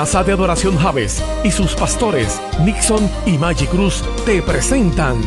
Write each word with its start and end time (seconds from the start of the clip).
Casa 0.00 0.24
de 0.24 0.32
Adoración 0.32 0.78
Javes 0.78 1.22
y 1.44 1.50
sus 1.50 1.74
pastores 1.74 2.40
Nixon 2.64 3.06
y 3.26 3.36
Maggie 3.36 3.66
Cruz 3.66 4.02
te 4.24 4.40
presentan 4.40 5.20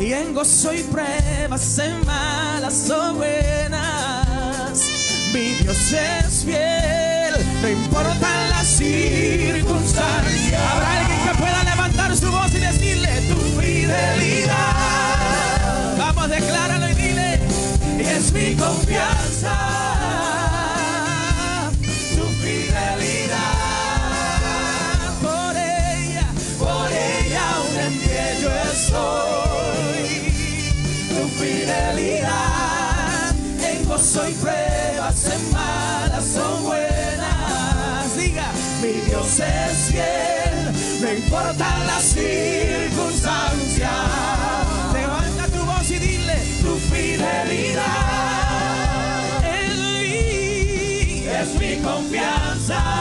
Y 0.00 0.14
en 0.14 0.32
gozo 0.32 0.72
y 0.72 0.82
pruebas, 0.84 1.78
en 1.78 2.06
malas 2.06 2.88
o 2.88 3.12
buenas, 3.12 4.88
mi 5.34 5.50
Dios 5.62 5.92
es 5.92 6.42
fiel, 6.42 7.34
no 7.60 7.68
importan 7.68 8.48
las 8.48 8.66
circunstancias. 8.66 10.62
Habrá 10.72 11.00
alguien 11.00 11.20
que 11.28 11.34
pueda 11.38 11.64
levantar 11.64 12.16
su 12.16 12.30
voz 12.30 12.50
y 12.54 12.60
decirle 12.60 13.10
tu 13.28 13.36
fidelidad. 13.60 14.56
Vamos, 15.98 16.30
decláralo 16.30 16.88
y 16.88 16.94
dile, 16.94 17.38
es 17.98 18.32
mi 18.32 18.54
confianza. 18.54 19.89
Confianza. 51.82 52.99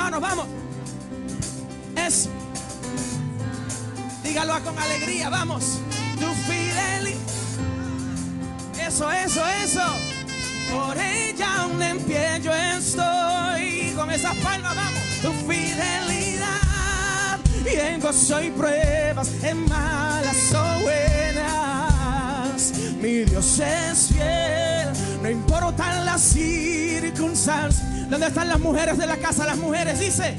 Vamos 0.00 0.20
con 0.20 0.20
las 0.20 0.20
manos, 0.20 0.20
vamos. 0.20 0.46
Es 1.96 2.28
Dígalo 4.22 4.62
con 4.64 4.78
alegría, 4.78 5.28
vamos. 5.28 5.80
Tu 6.18 6.26
fidelidad. 6.50 7.20
Eso, 8.86 9.10
eso, 9.10 9.42
eso. 9.62 9.82
Por 10.70 10.96
ella 10.98 11.62
aún 11.62 11.82
en 11.82 11.98
pie 12.00 12.40
yo 12.42 12.54
estoy. 12.54 13.92
Con 13.96 14.10
esas 14.10 14.36
palmas, 14.36 14.74
vamos. 14.74 15.02
Tu 15.20 15.32
fidelidad. 15.50 17.38
Y 17.64 17.76
en 17.76 18.00
gozo 18.00 18.42
y 18.42 18.50
pruebas, 18.50 19.30
en 19.42 19.68
malas 19.68 20.54
o 20.54 20.80
buenas. 20.82 22.72
Mi 23.00 23.24
Dios 23.24 23.58
es 23.58 24.08
fiel. 24.08 24.69
No 25.22 25.28
importan 25.28 26.04
las 26.04 26.22
circunstancias. 26.22 28.08
¿Dónde 28.08 28.26
están 28.26 28.48
las 28.48 28.58
mujeres 28.58 28.98
de 28.98 29.06
la 29.06 29.16
casa? 29.18 29.46
Las 29.46 29.58
mujeres, 29.58 30.00
dice. 30.00 30.36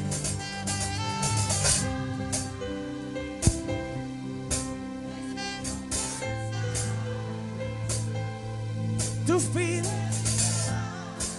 tu 9.26 9.40
fidelidad. 9.40 10.02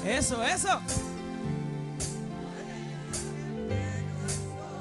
Eso, 0.07 0.43
eso. 0.43 0.81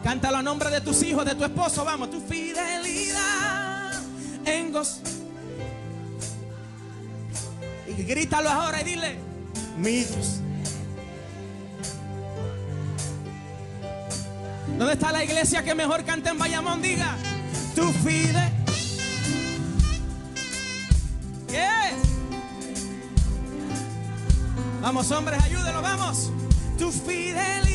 Cántalo 0.04 0.38
a 0.38 0.42
nombre 0.42 0.70
de 0.70 0.82
tus 0.82 1.04
hijos, 1.04 1.26
de 1.26 1.36
tu 1.36 1.44
esposo, 1.44 1.84
vamos, 1.84 2.10
tu 2.10 2.22
fidelidad 2.22 3.92
en 4.46 4.72
gozo. 4.72 5.21
Grítalo 8.04 8.50
ahora 8.50 8.82
y 8.82 8.84
dile, 8.84 9.16
mi 9.78 10.04
Dios. 10.04 10.42
¿Dónde 14.78 14.94
está 14.94 15.12
la 15.12 15.24
iglesia 15.24 15.64
que 15.64 15.76
mejor 15.76 16.04
canta 16.04 16.32
en 16.32 16.40
Bayamón? 16.40 16.82
Diga, 16.82 17.16
tu 17.76 17.92
fidelidad. 17.92 18.52
Yes. 21.50 22.00
Vamos, 24.82 25.12
hombres, 25.12 25.42
ayúdenlo, 25.44 25.82
vamos. 25.82 26.32
Tu 26.78 26.92
fidelidad, 26.92 27.71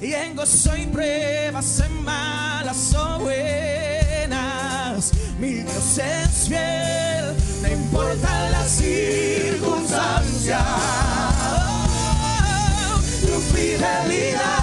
y 0.00 0.14
en 0.14 0.34
gozo 0.34 0.76
y 0.76 0.86
pruebas, 0.86 1.80
en 1.80 2.02
malas 2.04 2.94
o 2.94 3.18
buenas. 3.20 5.12
Mi 5.38 5.54
Dios 5.54 5.98
es 5.98 6.48
fiel, 6.48 7.34
no 7.62 7.68
importa 7.68 8.50
las 8.50 8.70
circunstancias. 8.70 10.62
Tu 13.20 13.40
fidelidad. 13.54 14.59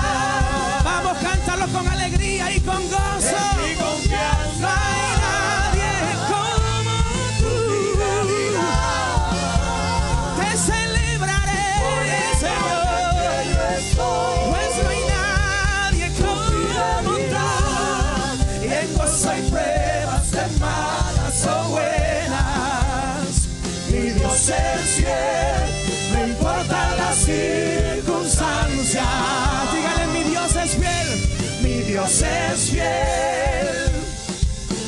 Dios 31.97 32.21
es 32.21 32.69
fiel, 32.69 33.89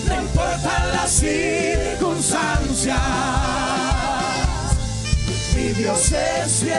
no 0.08 0.22
importan 0.22 0.92
las 0.92 1.10
circunstancias. 1.10 3.00
Mi 5.56 5.70
Dios 5.70 6.12
es 6.12 6.60
fiel, 6.60 6.78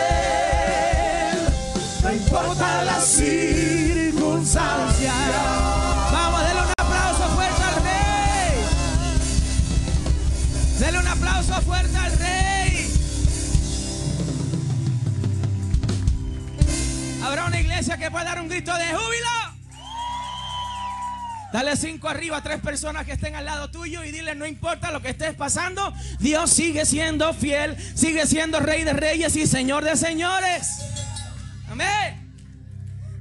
no 2.05 2.13
importan 2.13 2.87
las 2.87 3.05
circunstancias. 3.07 5.13
Vamos, 6.13 6.45
denle 6.45 6.63
un 6.63 6.71
aplauso 6.79 7.29
fuerte 7.35 7.63
al 7.65 7.75
rey. 7.83 8.53
Denle 10.79 10.99
un 11.01 11.09
aplauso 11.09 11.61
fuerte 11.63 11.97
al 11.97 12.17
rey. 12.19 12.89
Habrá 17.25 17.47
una 17.47 17.59
iglesia 17.59 17.99
que 17.99 18.09
pueda 18.13 18.27
dar 18.27 18.41
un 18.41 18.49
grito 18.49 18.73
de 18.73 18.95
júbilo. 18.95 19.40
Dale 21.53 21.77
cinco 21.77 22.09
arriba 22.09 22.37
a 22.37 22.43
tres 22.43 22.61
personas 22.61 23.05
que 23.05 23.13
estén 23.13 23.35
al 23.35 23.45
lado 23.45 23.71
tuyo 23.71 24.05
y 24.05 24.13
dile, 24.13 24.35
no 24.37 24.47
importa 24.47 24.93
lo 24.93 25.03
que 25.03 25.11
estés 25.11 25.35
pasando, 25.35 25.93
Dios 26.21 26.51
sigue 26.51 26.87
siendo 26.87 27.35
fiel, 27.35 27.77
sigue 27.97 28.25
siendo 28.27 28.61
rey 28.61 28.85
de 28.85 28.93
reyes 28.93 29.35
y 29.35 29.47
señor 29.47 29.85
de 29.85 29.97
señores. 29.97 30.81
Amén. 31.69 32.33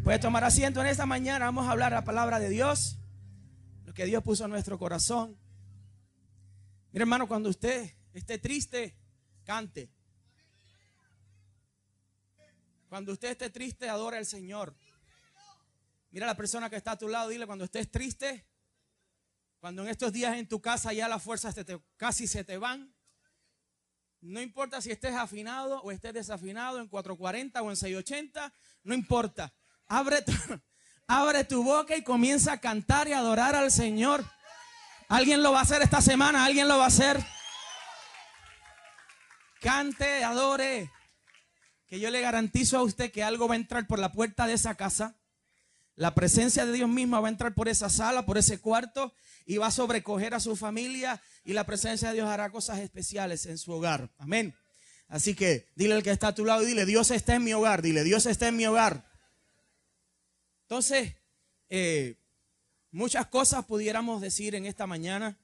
Puede 0.04 0.20
tomar 0.20 0.44
asiento 0.44 0.80
en 0.82 0.88
esta 0.88 1.08
mañana, 1.08 1.46
vamos 1.46 1.68
a 1.68 1.72
hablar 1.72 1.92
la 1.92 2.04
palabra 2.04 2.40
de 2.40 2.50
Dios, 2.50 3.00
lo 3.86 3.94
que 3.94 4.06
Dios 4.06 4.24
puso 4.24 4.46
en 4.46 4.52
nuestro 4.52 4.78
corazón. 4.78 5.36
Mira 6.92 7.04
hermano, 7.04 7.28
cuando 7.28 7.50
usted 7.50 7.96
esté 8.14 8.38
triste, 8.38 8.96
cante. 9.44 9.90
Cuando 12.90 13.12
usted 13.12 13.30
esté 13.30 13.50
triste, 13.50 13.88
adore 13.88 14.18
al 14.18 14.26
Señor. 14.26 14.76
Mira 16.12 16.26
a 16.26 16.30
la 16.30 16.36
persona 16.36 16.70
que 16.70 16.76
está 16.76 16.92
a 16.92 16.98
tu 16.98 17.08
lado, 17.08 17.30
dile 17.30 17.46
cuando 17.46 17.66
estés 17.66 17.92
triste, 17.92 18.48
cuando 19.60 19.84
en 19.84 19.90
estos 19.90 20.12
días 20.12 20.38
en 20.38 20.48
tu 20.48 20.60
casa 20.60 20.92
ya 20.92 21.08
las 21.08 21.22
fuerzas 21.22 21.56
casi 21.98 22.28
se 22.28 22.44
te 22.44 22.58
van. 22.58 22.96
No 24.22 24.42
importa 24.42 24.82
si 24.82 24.92
estés 24.92 25.14
afinado 25.14 25.82
o 25.82 25.92
estés 25.92 26.14
desafinado 26.14 26.80
en 26.80 26.88
440 26.88 27.62
o 27.62 27.70
en 27.70 27.78
680, 27.78 28.54
no 28.84 28.94
importa. 28.94 29.54
Abre 29.86 30.24
tu, 30.24 30.32
abre 31.08 31.44
tu 31.44 31.64
boca 31.64 31.96
y 31.96 32.04
comienza 32.04 32.54
a 32.54 32.60
cantar 32.60 33.08
y 33.08 33.14
adorar 33.14 33.56
al 33.56 33.72
Señor. 33.72 34.26
Alguien 35.10 35.44
lo 35.44 35.52
va 35.52 35.60
a 35.60 35.64
hacer 35.64 35.82
esta 35.82 36.02
semana, 36.02 36.44
alguien 36.44 36.68
lo 36.68 36.78
va 36.78 36.86
a 36.86 36.88
hacer. 36.88 37.24
Cante, 39.62 40.24
adore. 40.24 40.92
Que 41.86 42.00
yo 42.00 42.10
le 42.10 42.22
garantizo 42.22 42.78
a 42.78 42.84
usted 42.84 43.12
que 43.12 43.24
algo 43.24 43.48
va 43.48 43.54
a 43.54 43.58
entrar 43.58 43.88
por 43.88 44.00
la 44.00 44.12
puerta 44.12 44.48
de 44.48 44.54
esa 44.54 44.76
casa 44.76 45.19
la 46.00 46.16
presencia 46.16 46.66
de 46.66 46.72
Dios 46.72 46.88
misma 46.88 47.20
va 47.20 47.28
a 47.28 47.32
entrar 47.32 47.54
por 47.54 47.68
esa 47.68 47.90
sala, 47.90 48.26
por 48.26 48.38
ese 48.38 48.62
cuarto 48.62 49.14
y 49.46 49.58
va 49.58 49.68
a 49.68 49.72
sobrecoger 49.72 50.34
a 50.34 50.40
su 50.40 50.56
familia 50.56 51.22
y 51.44 51.52
la 51.52 51.66
presencia 51.66 52.08
de 52.08 52.14
Dios 52.14 52.30
hará 52.30 52.50
cosas 52.52 52.80
especiales 52.80 53.46
en 53.48 53.58
su 53.58 53.74
hogar. 53.74 54.10
Amén. 54.18 54.56
Así 55.10 55.36
que 55.36 55.68
dile 55.76 55.96
al 55.96 56.02
que 56.02 56.12
está 56.12 56.30
a 56.30 56.36
tu 56.36 56.46
lado 56.46 56.62
dile, 56.62 56.86
Dios 56.86 57.12
está 57.12 57.36
en 57.36 57.44
mi 57.44 57.52
hogar, 57.52 57.82
dile, 57.82 58.06
Dios 58.06 58.28
está 58.28 58.48
en 58.48 58.56
mi 58.56 58.66
hogar. 58.66 59.12
Entonces, 60.62 61.16
eh, 61.68 62.16
muchas 62.92 63.28
cosas 63.28 63.66
pudiéramos 63.66 64.22
decir 64.22 64.56
en 64.56 64.68
esta 64.68 64.88
mañana, 64.88 65.38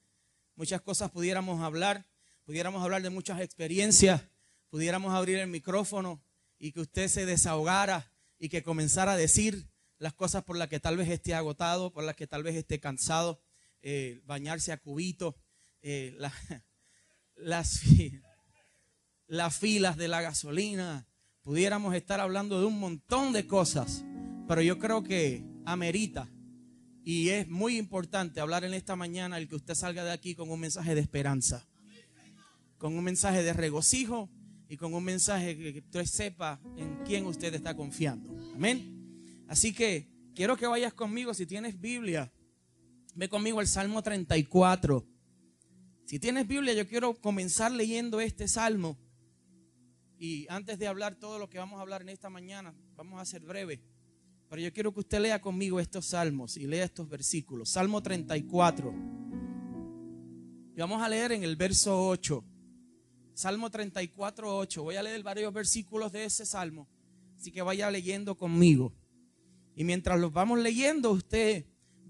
muchas 0.56 0.80
cosas 0.80 1.12
pudiéramos 1.12 1.62
hablar, 1.63 2.06
pudiéramos 2.46 2.81
hablar 2.81 3.02
de 3.02 3.10
muchas 3.10 3.42
experiencias, 3.42 4.22
pudiéramos 4.69 5.13
abrir 5.13 5.38
el 5.38 5.48
micrófono 5.48 6.24
y 6.57 6.72
que 6.72 6.80
usted 6.80 7.10
se 7.10 7.25
desahogara 7.25 8.10
y 8.40 8.48
que 8.48 8.63
comenzara 8.63 9.12
a 9.12 9.18
decir 9.18 9.75
las 10.06 10.13
cosas 10.13 10.44
por 10.44 10.56
las 10.56 10.68
que 10.68 10.80
tal 10.80 10.98
vez 10.98 11.10
esté 11.10 11.34
agotado, 11.34 11.92
por 11.92 12.04
las 12.04 12.16
que 12.16 12.28
tal 12.28 12.44
vez 12.44 12.56
esté 12.56 12.80
cansado, 12.80 13.42
eh, 13.81 14.22
bañarse 14.28 14.72
a 14.72 14.78
cubito, 14.78 15.36
eh, 15.81 16.16
las, 17.36 17.81
las 19.25 19.57
filas 19.57 19.98
de 19.98 20.07
la 20.07 20.22
gasolina. 20.22 21.07
Pudiéramos 21.42 21.96
estar 21.96 22.19
hablando 22.19 22.60
de 22.60 22.68
un 22.68 22.80
montón 22.80 23.34
de 23.34 23.48
cosas, 23.48 24.06
pero 24.48 24.62
yo 24.62 24.78
creo 24.78 25.02
que 25.02 25.44
amerita 25.66 26.30
y 27.04 27.30
es 27.30 27.48
muy 27.48 27.75
importante 27.75 28.40
hablar 28.40 28.63
en 28.63 28.75
esta 28.75 28.96
mañana 28.96 29.40
el 29.40 29.48
que 29.48 29.56
usted 29.56 29.74
salga 29.74 30.04
de 30.04 30.12
aquí 30.12 30.36
con 30.36 30.52
un 30.52 30.60
mensaje 30.60 30.94
de 30.94 31.02
esperanza, 31.02 31.68
con 32.78 32.96
un 32.96 33.04
mensaje 33.04 33.42
de 33.42 33.54
regocijo 33.54 34.30
y 34.69 34.78
con 34.78 34.94
un 34.94 35.04
mensaje 35.04 35.57
que 35.57 35.80
usted 35.80 36.06
sepa 36.06 36.62
en 36.78 37.00
quién 37.06 37.25
usted 37.25 37.56
está 37.56 37.75
confiando. 37.75 38.30
Amén. 38.54 38.94
Así 39.47 39.74
que 39.74 40.09
quiero 40.33 40.57
que 40.57 40.68
vayas 40.68 40.94
conmigo, 40.94 41.33
si 41.33 41.45
tienes 41.45 41.80
Biblia, 41.80 42.31
ve 43.15 43.30
conmigo 43.30 43.59
al 43.59 43.68
Salmo 43.68 44.01
34. 44.01 45.07
Si 46.06 46.19
tienes 46.19 46.47
Biblia, 46.47 46.74
yo 46.74 46.88
quiero 46.88 47.19
comenzar 47.19 47.71
leyendo 47.71 48.19
este 48.19 48.47
salmo. 48.47 48.97
Y 50.18 50.45
antes 50.50 50.80
de 50.80 50.88
hablar 50.88 51.15
todo 51.15 51.39
lo 51.39 51.50
que 51.50 51.57
vamos 51.57 51.80
a 51.80 51.81
hablar 51.81 52.01
en 52.01 52.09
esta 52.09 52.30
mañana, 52.30 52.75
vamos 52.95 53.19
a 53.19 53.25
ser 53.25 53.42
breve. 53.42 53.83
Pero 54.50 54.62
yo 54.62 54.71
quiero 54.71 54.94
que 54.94 55.00
usted 55.00 55.19
lea 55.19 55.42
conmigo 55.42 55.80
estos 55.80 56.07
salmos 56.07 56.57
y 56.57 56.68
lea 56.68 56.86
estos 56.86 57.09
versículos. 57.09 57.69
Salmo 57.69 58.01
34. 58.01 58.94
Y 60.75 60.80
vamos 60.80 61.01
a 61.01 61.09
leer 61.09 61.31
en 61.31 61.44
el 61.44 61.56
verso 61.56 62.07
8. 62.07 62.44
Salmo 63.33 63.69
34, 63.69 64.57
8. 64.57 64.83
Voy 64.83 64.95
a 64.95 65.03
leer 65.03 65.24
varios 65.24 65.51
versículos 65.51 66.12
de 66.12 66.25
ese 66.25 66.45
salmo. 66.45 66.88
Así 67.38 67.51
que 67.51 67.62
vaya 67.62 67.89
leyendo 67.89 68.38
conmigo. 68.38 68.94
Y 69.75 69.83
mientras 69.83 70.19
los 70.19 70.31
vamos 70.31 70.60
leyendo, 70.60 71.12
usted 71.12 71.66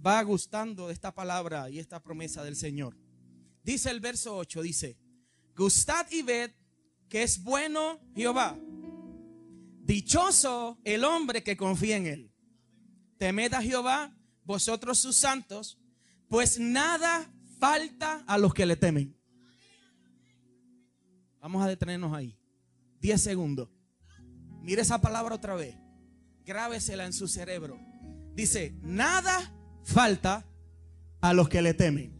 va 0.05 0.21
gustando 0.21 0.87
de 0.87 0.93
esta 0.93 1.13
palabra 1.13 1.69
y 1.69 1.79
esta 1.79 2.01
promesa 2.01 2.43
del 2.43 2.55
Señor. 2.55 2.95
Dice 3.63 3.89
el 3.89 3.99
verso 3.99 4.37
8, 4.37 4.61
dice, 4.61 4.99
gustad 5.55 6.05
y 6.11 6.21
ved 6.21 6.51
que 7.09 7.23
es 7.23 7.41
bueno 7.41 7.99
Jehová. 8.15 8.55
Dichoso 9.81 10.79
el 10.83 11.03
hombre 11.03 11.43
que 11.43 11.57
confía 11.57 11.97
en 11.97 12.05
él. 12.05 12.31
Temed 13.17 13.53
a 13.53 13.61
Jehová, 13.63 14.15
vosotros 14.43 14.99
sus 14.99 15.15
santos, 15.15 15.79
pues 16.27 16.59
nada 16.59 17.31
falta 17.59 18.23
a 18.27 18.37
los 18.37 18.53
que 18.53 18.65
le 18.67 18.75
temen. 18.75 19.17
Vamos 21.39 21.63
a 21.63 21.67
detenernos 21.67 22.13
ahí. 22.13 22.37
Diez 22.99 23.21
segundos. 23.21 23.69
Mire 24.61 24.81
esa 24.81 25.01
palabra 25.01 25.35
otra 25.35 25.55
vez 25.55 25.84
grábesela 26.45 27.05
en 27.05 27.13
su 27.13 27.27
cerebro. 27.27 27.79
Dice, 28.33 28.75
nada 28.81 29.53
falta 29.83 30.45
a 31.21 31.33
los 31.33 31.49
que 31.49 31.61
le 31.61 31.73
temen. 31.73 32.13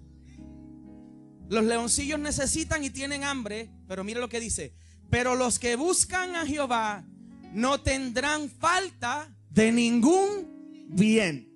Los 1.49 1.63
leoncillos 1.63 2.19
necesitan 2.19 2.83
y 2.83 2.89
tienen 2.89 3.23
hambre, 3.23 3.69
pero 3.87 4.03
mire 4.03 4.19
lo 4.19 4.29
que 4.29 4.39
dice. 4.39 4.73
Pero 5.09 5.35
los 5.35 5.59
que 5.59 5.75
buscan 5.75 6.35
a 6.35 6.45
Jehová 6.45 7.05
no 7.53 7.81
tendrán 7.81 8.49
falta 8.49 9.33
de 9.49 9.71
ningún 9.71 10.85
bien. 10.89 11.51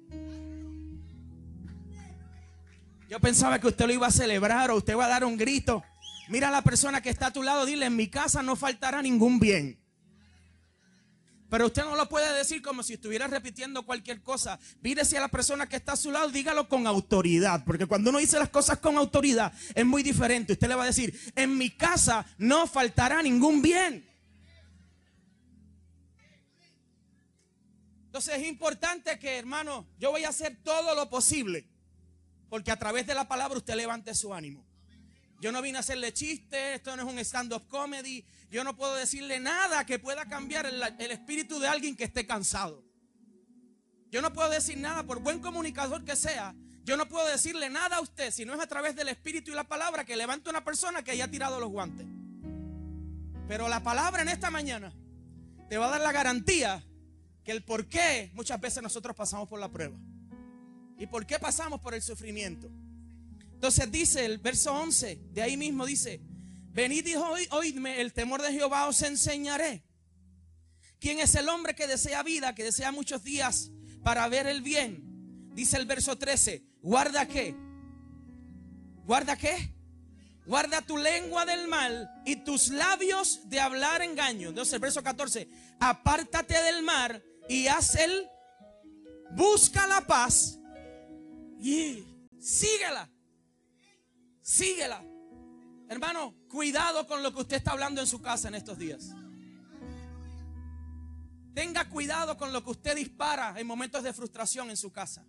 Yo 3.10 3.19
pensaba 3.19 3.60
que 3.60 3.68
usted 3.68 3.88
lo 3.88 3.94
iba 3.94 4.07
a 4.07 4.12
celebrar 4.12 4.69
o 4.69 4.78
usted 4.78 4.95
va 4.95 5.06
a 5.06 5.09
dar 5.09 5.26
un 5.26 5.35
grito. 5.35 5.83
Mira 6.30 6.49
a 6.49 6.52
la 6.52 6.61
persona 6.61 7.02
que 7.02 7.09
está 7.09 7.28
a 7.28 7.33
tu 7.33 7.42
lado, 7.42 7.66
dile, 7.66 7.88
en 7.88 7.95
mi 7.95 8.07
casa 8.07 8.44
no 8.44 8.56
faltará 8.56 9.02
ningún 9.02 9.40
bien. 9.40 9.79
Pero 11.49 11.65
usted 11.65 11.83
no 11.83 11.95
lo 11.95 12.07
puede 12.07 12.31
decir 12.37 12.61
como 12.61 12.83
si 12.83 12.94
estuviera 12.94 13.25
repitiendo 13.25 13.83
cualquier 13.83 14.21
cosa. 14.21 14.59
Mírese 14.81 15.18
a 15.18 15.21
la 15.21 15.29
persona 15.29 15.68
que 15.68 15.77
está 15.77 15.94
a 15.94 15.97
su 15.97 16.11
lado, 16.11 16.29
dígalo 16.29 16.69
con 16.69 16.85
autoridad. 16.85 17.65
Porque 17.65 17.87
cuando 17.87 18.11
uno 18.11 18.19
dice 18.19 18.37
las 18.37 18.49
cosas 18.49 18.77
con 18.77 18.97
autoridad 18.97 19.51
es 19.73 19.85
muy 19.85 20.03
diferente. 20.03 20.53
Usted 20.53 20.68
le 20.68 20.75
va 20.75 20.83
a 20.83 20.87
decir, 20.87 21.19
en 21.35 21.57
mi 21.57 21.71
casa 21.71 22.25
no 22.37 22.68
faltará 22.68 23.23
ningún 23.23 23.63
bien. 23.63 24.07
Entonces 28.06 28.37
es 28.37 28.47
importante 28.47 29.18
que, 29.18 29.37
hermano, 29.37 29.87
yo 29.97 30.11
voy 30.11 30.25
a 30.25 30.29
hacer 30.29 30.57
todo 30.63 30.94
lo 30.94 31.09
posible. 31.09 31.68
Porque 32.49 32.71
a 32.71 32.77
través 32.77 33.07
de 33.07 33.15
la 33.15 33.27
palabra 33.27 33.57
usted 33.57 33.75
levante 33.75 34.13
su 34.13 34.33
ánimo. 34.33 34.69
Yo 35.40 35.52
no 35.52 35.62
vine 35.62 35.78
a 35.78 35.81
hacerle 35.81 36.14
chistes, 36.14 36.76
esto 36.76 36.96
no 36.96 37.04
es 37.04 37.14
un 37.14 37.19
stand-up 37.19 37.68
comedy. 37.68 38.26
Yo 38.52 38.64
no 38.64 38.76
puedo 38.76 38.96
decirle 38.96 39.40
nada 39.40 39.86
que 39.86 39.98
pueda 39.98 40.26
cambiar 40.28 40.66
el, 40.66 41.12
espíritu 41.12 41.60
de 41.60 41.68
alguien 41.68 41.96
que 41.96 42.04
esté 42.06 42.26
cansado. 42.26 42.84
Yo 44.12 44.22
no 44.22 44.34
puedo 44.34 44.50
decir 44.50 44.78
nada, 44.78 45.04
por 45.04 45.19
buen 45.19 45.40
comunicador 45.40 46.04
que 46.04 46.16
sea, 46.16 46.56
yo 46.84 46.98
no 46.98 47.08
puedo 47.08 47.28
decirle 47.28 47.69
nada 47.69 47.98
a 47.98 48.02
usted 48.02 48.31
si 48.31 48.46
no 48.46 48.56
es 48.56 48.60
a 48.60 48.68
través 48.68 48.96
del 48.96 49.10
espíritu 49.10 49.52
y 49.52 49.54
la 49.54 49.66
palabra 49.66 50.04
que 50.04 50.18
levante 50.18 50.50
una 50.50 50.64
persona 50.64 51.04
que 51.04 51.12
haya 51.12 51.30
tirado 51.30 51.60
los 51.60 51.69
guantes. 51.69 52.08
Pero 53.48 53.69
la 53.69 53.84
palabra 53.84 54.24
en 54.24 54.30
esta 54.30 54.50
mañana 54.50 54.92
te 55.69 55.78
va 55.78 55.88
a 55.88 55.92
dar 55.92 56.02
la 56.02 56.12
garantía 56.12 56.84
que 57.44 57.52
el 57.52 57.64
por 57.64 57.88
qué 57.88 58.31
muchas 58.34 58.60
veces 58.60 58.81
nosotros 58.81 59.16
pasamos 59.16 59.48
por 59.48 59.60
la 59.60 59.69
prueba. 59.69 59.98
Y 60.98 61.08
por 61.08 61.26
qué 61.26 61.40
pasamos 61.40 61.80
por 61.80 61.94
el 61.94 62.02
sufrimiento. 62.02 62.69
Entonces 63.59 63.92
dice 63.92 64.23
el 64.23 64.37
verso 64.37 64.73
11, 64.73 65.19
de 65.33 65.42
ahí 65.42 65.57
mismo 65.57 65.85
dice, 65.85 66.21
venid 66.71 67.06
y 67.06 67.16
oídme, 67.51 67.99
el 67.99 68.13
temor 68.13 68.42
de 68.42 68.54
Jehová 68.54 68.87
os 68.87 69.01
enseñaré. 69.01 69.83
¿Quién 70.97 71.19
es 71.19 71.35
el 71.35 71.49
hombre 71.49 71.75
que 71.75 71.85
desea 71.85 72.23
vida, 72.23 72.56
que 72.56 72.63
desea 72.63 72.94
muchos 72.94 73.21
días 73.21 73.69
para 74.01 74.30
ver 74.30 74.47
el 74.47 74.61
bien? 74.61 75.49
Dice 75.54 75.75
el 75.75 75.85
verso 75.85 76.18
13, 76.18 76.63
guarda 76.81 77.28
qué? 77.28 77.54
¿Guarda 79.04 79.37
qué? 79.37 79.75
Guarda 80.45 80.81
tu 80.81 80.97
lengua 80.97 81.45
del 81.45 81.68
mal 81.68 82.09
y 82.25 82.37
tus 82.37 82.69
labios 82.69 83.42
de 83.49 83.59
hablar 83.59 84.01
engaño. 84.01 84.47
Entonces 84.47 84.73
el 84.73 84.80
verso 84.80 85.04
14, 85.04 85.49
apártate 85.81 86.54
del 86.63 86.81
mar 86.81 87.21
y 87.49 87.68
haz 87.68 87.95
el, 87.95 88.25
busca 89.31 89.85
la 89.85 90.07
paz 90.07 90.57
y 91.59 92.06
síguela. 92.39 93.11
Síguela. 94.49 95.06
Hermano, 95.87 96.33
cuidado 96.49 97.06
con 97.06 97.21
lo 97.21 97.31
que 97.31 97.41
usted 97.41 97.57
está 97.57 97.69
hablando 97.73 98.01
en 98.01 98.07
su 98.07 98.19
casa 98.19 98.47
en 98.47 98.56
estos 98.56 98.79
días. 98.79 99.09
Tenga 101.53 101.87
cuidado 101.87 102.35
con 102.35 102.51
lo 102.51 102.63
que 102.63 102.71
usted 102.71 102.95
dispara 102.95 103.53
en 103.59 103.68
momentos 103.68 104.01
de 104.01 104.11
frustración 104.11 104.71
en 104.71 104.77
su 104.77 104.91
casa. 104.91 105.23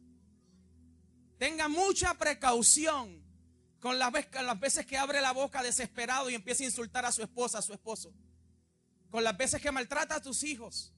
Tenga 1.36 1.68
mucha 1.68 2.14
precaución 2.14 3.22
con 3.78 3.98
las, 3.98 4.10
veces 4.58 4.86
que 4.86 4.96
abre 4.96 5.20
la 5.20 5.32
boca 5.32 5.62
desesperado 5.62 6.30
y 6.30 6.34
empieza 6.34 6.62
a 6.62 6.68
insultar 6.68 7.04
a 7.04 7.12
su 7.12 7.22
esposa, 7.22 7.58
a 7.58 7.62
su 7.62 7.74
esposo. 7.74 8.14
Con 9.10 9.22
las 9.22 9.36
veces 9.36 9.60
que 9.60 9.70
maltrata 9.70 10.14
a 10.14 10.22
tus 10.22 10.44
hijos. 10.44 10.94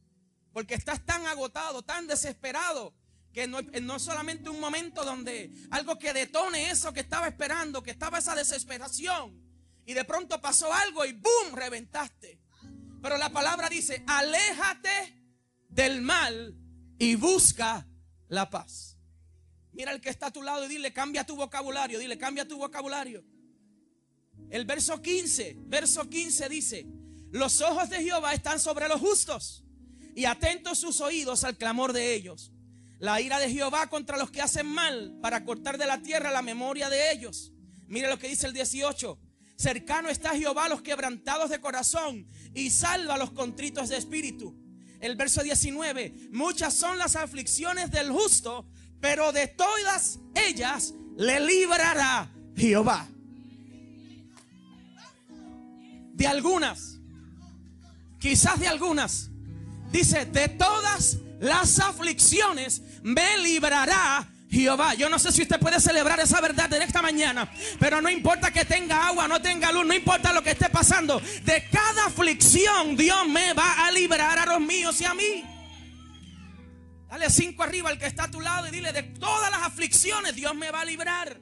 Porque 0.52 0.74
estás 0.74 1.04
tan 1.04 1.26
agotado, 1.26 1.82
tan 1.82 2.06
desesperado, 2.06 2.94
que 3.32 3.46
no, 3.46 3.60
no 3.62 3.96
es 3.96 4.02
solamente 4.02 4.50
un 4.50 4.60
momento 4.60 5.04
donde 5.04 5.50
algo 5.70 5.98
que 5.98 6.12
detone 6.12 6.70
eso 6.70 6.92
que 6.92 7.00
estaba 7.00 7.28
esperando, 7.28 7.82
que 7.82 7.90
estaba 7.90 8.18
esa 8.18 8.34
desesperación. 8.34 9.40
Y 9.86 9.94
de 9.94 10.04
pronto 10.04 10.40
pasó 10.40 10.72
algo 10.72 11.04
y 11.04 11.12
¡boom! 11.12 11.54
reventaste. 11.54 12.40
Pero 13.02 13.16
la 13.16 13.30
palabra 13.30 13.68
dice, 13.68 14.04
aléjate 14.06 15.18
del 15.68 16.02
mal 16.02 16.56
y 16.98 17.16
busca 17.16 17.88
la 18.28 18.48
paz. 18.48 18.96
Mira 19.72 19.92
el 19.92 20.00
que 20.00 20.10
está 20.10 20.26
a 20.26 20.32
tu 20.32 20.42
lado 20.42 20.66
y 20.66 20.68
dile, 20.68 20.92
cambia 20.92 21.24
tu 21.24 21.34
vocabulario, 21.34 21.98
dile, 21.98 22.18
cambia 22.18 22.46
tu 22.46 22.58
vocabulario. 22.58 23.24
El 24.50 24.66
verso 24.66 25.00
15, 25.00 25.56
verso 25.60 26.08
15 26.08 26.48
dice, 26.48 26.86
los 27.30 27.60
ojos 27.62 27.88
de 27.88 28.02
Jehová 28.02 28.34
están 28.34 28.60
sobre 28.60 28.86
los 28.86 29.00
justos 29.00 29.64
y 30.14 30.26
atentos 30.26 30.78
sus 30.78 31.00
oídos 31.00 31.42
al 31.44 31.56
clamor 31.56 31.92
de 31.92 32.14
ellos. 32.14 32.51
La 33.02 33.20
ira 33.20 33.40
de 33.40 33.50
Jehová 33.50 33.88
contra 33.88 34.16
los 34.16 34.30
que 34.30 34.40
hacen 34.40 34.68
mal 34.68 35.18
para 35.20 35.44
cortar 35.44 35.76
de 35.76 35.86
la 35.86 36.00
tierra 36.00 36.30
la 36.30 36.40
memoria 36.40 36.88
de 36.88 37.10
ellos. 37.10 37.52
Mira 37.88 38.08
lo 38.08 38.16
que 38.16 38.28
dice 38.28 38.46
el 38.46 38.52
18. 38.52 39.18
Cercano 39.56 40.08
está 40.08 40.36
Jehová 40.36 40.66
a 40.66 40.68
los 40.68 40.82
quebrantados 40.82 41.50
de 41.50 41.60
corazón 41.60 42.28
y 42.54 42.70
salva 42.70 43.14
a 43.14 43.18
los 43.18 43.32
contritos 43.32 43.88
de 43.88 43.96
espíritu. 43.96 44.56
El 45.00 45.16
verso 45.16 45.42
19, 45.42 46.28
muchas 46.30 46.74
son 46.74 46.96
las 46.96 47.16
aflicciones 47.16 47.90
del 47.90 48.12
justo, 48.12 48.68
pero 49.00 49.32
de 49.32 49.48
todas 49.48 50.20
ellas 50.36 50.94
le 51.16 51.40
librará 51.40 52.32
Jehová. 52.56 53.08
De 56.12 56.26
algunas, 56.28 57.00
quizás 58.20 58.60
de 58.60 58.68
algunas, 58.68 59.28
dice, 59.90 60.24
de 60.24 60.46
todas 60.50 61.18
las 61.42 61.80
aflicciones 61.80 62.82
me 63.02 63.38
librará 63.38 64.28
Jehová. 64.50 64.94
Yo 64.94 65.08
no 65.08 65.18
sé 65.18 65.32
si 65.32 65.42
usted 65.42 65.58
puede 65.58 65.80
celebrar 65.80 66.20
esa 66.20 66.40
verdad 66.40 66.72
en 66.74 66.82
esta 66.82 67.00
mañana, 67.00 67.50
pero 67.78 68.00
no 68.02 68.10
importa 68.10 68.52
que 68.52 68.64
tenga 68.64 69.08
agua, 69.08 69.26
no 69.26 69.40
tenga 69.40 69.72
luz, 69.72 69.86
no 69.86 69.94
importa 69.94 70.32
lo 70.32 70.42
que 70.42 70.50
esté 70.50 70.68
pasando. 70.68 71.20
De 71.44 71.68
cada 71.70 72.06
aflicción 72.06 72.96
Dios 72.96 73.26
me 73.28 73.54
va 73.54 73.86
a 73.86 73.92
librar 73.92 74.38
a 74.38 74.46
los 74.46 74.60
míos 74.60 75.00
y 75.00 75.04
a 75.04 75.14
mí. 75.14 75.44
Dale 77.08 77.30
cinco 77.30 77.62
arriba 77.62 77.90
al 77.90 77.98
que 77.98 78.06
está 78.06 78.24
a 78.24 78.30
tu 78.30 78.40
lado 78.40 78.68
y 78.68 78.70
dile, 78.70 78.92
de 78.92 79.02
todas 79.02 79.50
las 79.50 79.62
aflicciones 79.62 80.34
Dios 80.34 80.54
me 80.54 80.70
va 80.70 80.80
a 80.80 80.84
librar. 80.84 81.40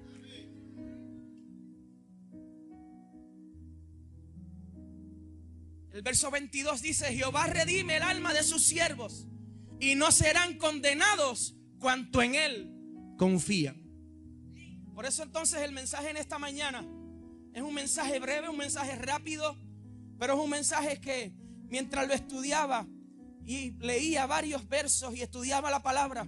El 5.92 6.02
verso 6.02 6.30
22 6.30 6.82
dice, 6.82 7.12
Jehová 7.12 7.48
redime 7.48 7.96
el 7.96 8.02
alma 8.04 8.32
de 8.32 8.44
sus 8.44 8.64
siervos 8.64 9.26
y 9.80 9.94
no 9.94 10.12
serán 10.12 10.58
condenados 10.58 11.56
cuanto 11.78 12.22
en 12.22 12.34
él 12.34 12.72
confían. 13.16 13.80
Por 14.94 15.06
eso 15.06 15.22
entonces 15.22 15.62
el 15.62 15.72
mensaje 15.72 16.10
en 16.10 16.16
esta 16.16 16.38
mañana 16.38 16.86
es 17.54 17.62
un 17.62 17.74
mensaje 17.74 18.18
breve, 18.20 18.48
un 18.48 18.58
mensaje 18.58 18.94
rápido, 18.96 19.56
pero 20.18 20.34
es 20.34 20.40
un 20.40 20.50
mensaje 20.50 21.00
que 21.00 21.32
mientras 21.68 22.06
lo 22.06 22.14
estudiaba, 22.14 22.86
y 23.50 23.72
leía 23.80 24.26
varios 24.26 24.68
versos 24.68 25.16
y 25.16 25.22
estudiaba 25.22 25.70
la 25.70 25.82
palabra, 25.82 26.24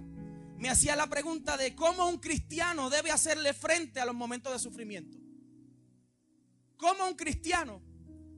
me 0.57 0.69
hacía 0.69 0.95
la 0.95 1.07
pregunta 1.07 1.55
de 1.55 1.75
cómo 1.75 2.09
un 2.09 2.17
cristiano 2.17 2.89
debe 2.89 3.11
hacerle 3.11 3.53
frente 3.53 3.99
a 3.99 4.05
los 4.05 4.15
momentos 4.15 4.51
de 4.51 4.59
sufrimiento. 4.59 5.17
¿Cómo 6.75 7.07
un 7.07 7.15
cristiano 7.15 7.81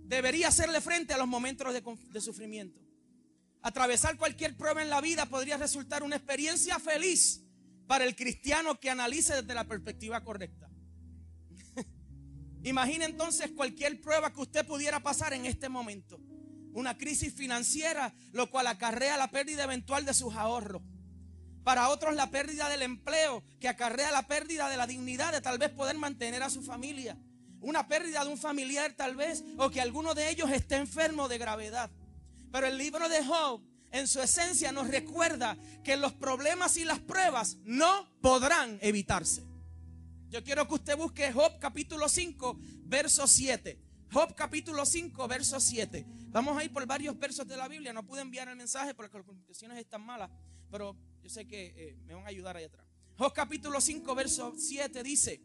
debería 0.04 0.50
hacerle 0.50 0.82
frente 0.82 1.14
a 1.14 1.18
los 1.18 1.28
momentos 1.28 1.74
de, 1.74 1.84
de 2.12 2.22
sufrimiento? 2.22 2.85
Atravesar 3.66 4.16
cualquier 4.16 4.56
prueba 4.56 4.84
en 4.84 4.92
la 4.92 5.02
vida 5.02 5.26
podría 5.26 5.58
resultar 5.58 6.04
una 6.04 6.18
experiencia 6.18 6.78
feliz 6.78 7.44
para 7.88 8.06
el 8.06 8.16
cristiano 8.16 8.80
que 8.80 8.92
analice 8.92 9.42
desde 9.42 9.56
la 9.56 9.64
perspectiva 9.64 10.24
correcta. 10.24 10.70
Imagine 12.64 13.06
entonces 13.06 13.50
cualquier 13.56 14.00
prueba 14.02 14.32
que 14.32 14.42
usted 14.42 14.68
pudiera 14.68 15.02
pasar 15.02 15.34
en 15.34 15.48
este 15.48 15.68
momento 15.68 16.20
una 16.74 16.96
crisis 16.96 17.34
financiera, 17.34 18.14
lo 18.34 18.52
cual 18.52 18.68
acarrea 18.68 19.18
la 19.18 19.32
pérdida 19.32 19.64
eventual 19.64 20.06
de 20.06 20.14
sus 20.14 20.36
ahorros. 20.36 20.84
Para 21.64 21.90
otros 21.90 22.14
la 22.14 22.30
pérdida 22.30 22.70
del 22.70 22.84
empleo, 22.84 23.44
que 23.60 23.68
acarrea 23.68 24.12
la 24.12 24.28
pérdida 24.28 24.70
de 24.70 24.78
la 24.78 24.86
dignidad 24.86 25.32
de 25.32 25.42
tal 25.42 25.58
vez 25.58 25.72
poder 25.72 25.98
mantener 25.98 26.44
a 26.44 26.52
su 26.52 26.62
familia. 26.62 27.18
Una 27.62 27.88
pérdida 27.88 28.24
de 28.24 28.30
un 28.30 28.38
familiar 28.38 28.94
tal 28.94 29.16
vez, 29.16 29.44
o 29.58 29.72
que 29.72 29.82
alguno 29.82 30.14
de 30.14 30.30
ellos 30.30 30.52
esté 30.52 30.76
enfermo 30.76 31.28
de 31.28 31.40
gravedad. 31.40 31.90
Pero 32.56 32.68
el 32.68 32.78
libro 32.78 33.10
de 33.10 33.22
Job, 33.22 33.62
en 33.92 34.08
su 34.08 34.22
esencia, 34.22 34.72
nos 34.72 34.88
recuerda 34.88 35.58
que 35.84 35.98
los 35.98 36.14
problemas 36.14 36.78
y 36.78 36.86
las 36.86 37.00
pruebas 37.02 37.58
no 37.66 38.10
podrán 38.22 38.80
evitarse. 38.82 39.44
Yo 40.30 40.42
quiero 40.42 40.66
que 40.66 40.76
usted 40.76 40.96
busque 40.96 41.34
Job 41.34 41.60
capítulo 41.60 42.08
5, 42.08 42.58
verso 42.86 43.28
7. 43.28 43.78
Job 44.10 44.34
capítulo 44.36 44.86
5, 44.86 45.28
verso 45.28 45.60
7. 45.60 46.06
Vamos 46.30 46.58
a 46.58 46.64
ir 46.64 46.72
por 46.72 46.86
varios 46.86 47.20
versos 47.20 47.46
de 47.46 47.58
la 47.58 47.68
Biblia. 47.68 47.92
No 47.92 48.06
pude 48.06 48.22
enviar 48.22 48.48
el 48.48 48.56
mensaje 48.56 48.94
porque 48.94 49.18
las 49.18 49.26
comunicaciones 49.26 49.78
están 49.78 50.06
malas, 50.06 50.32
pero 50.72 50.96
yo 51.22 51.30
sé 51.30 51.46
que 51.46 51.74
eh, 51.76 51.98
me 52.06 52.14
van 52.14 52.24
a 52.24 52.30
ayudar 52.30 52.56
ahí 52.56 52.64
atrás. 52.64 52.88
Job 53.18 53.34
capítulo 53.34 53.82
5, 53.82 54.16
verso 54.16 54.54
7 54.58 55.04
dice, 55.04 55.42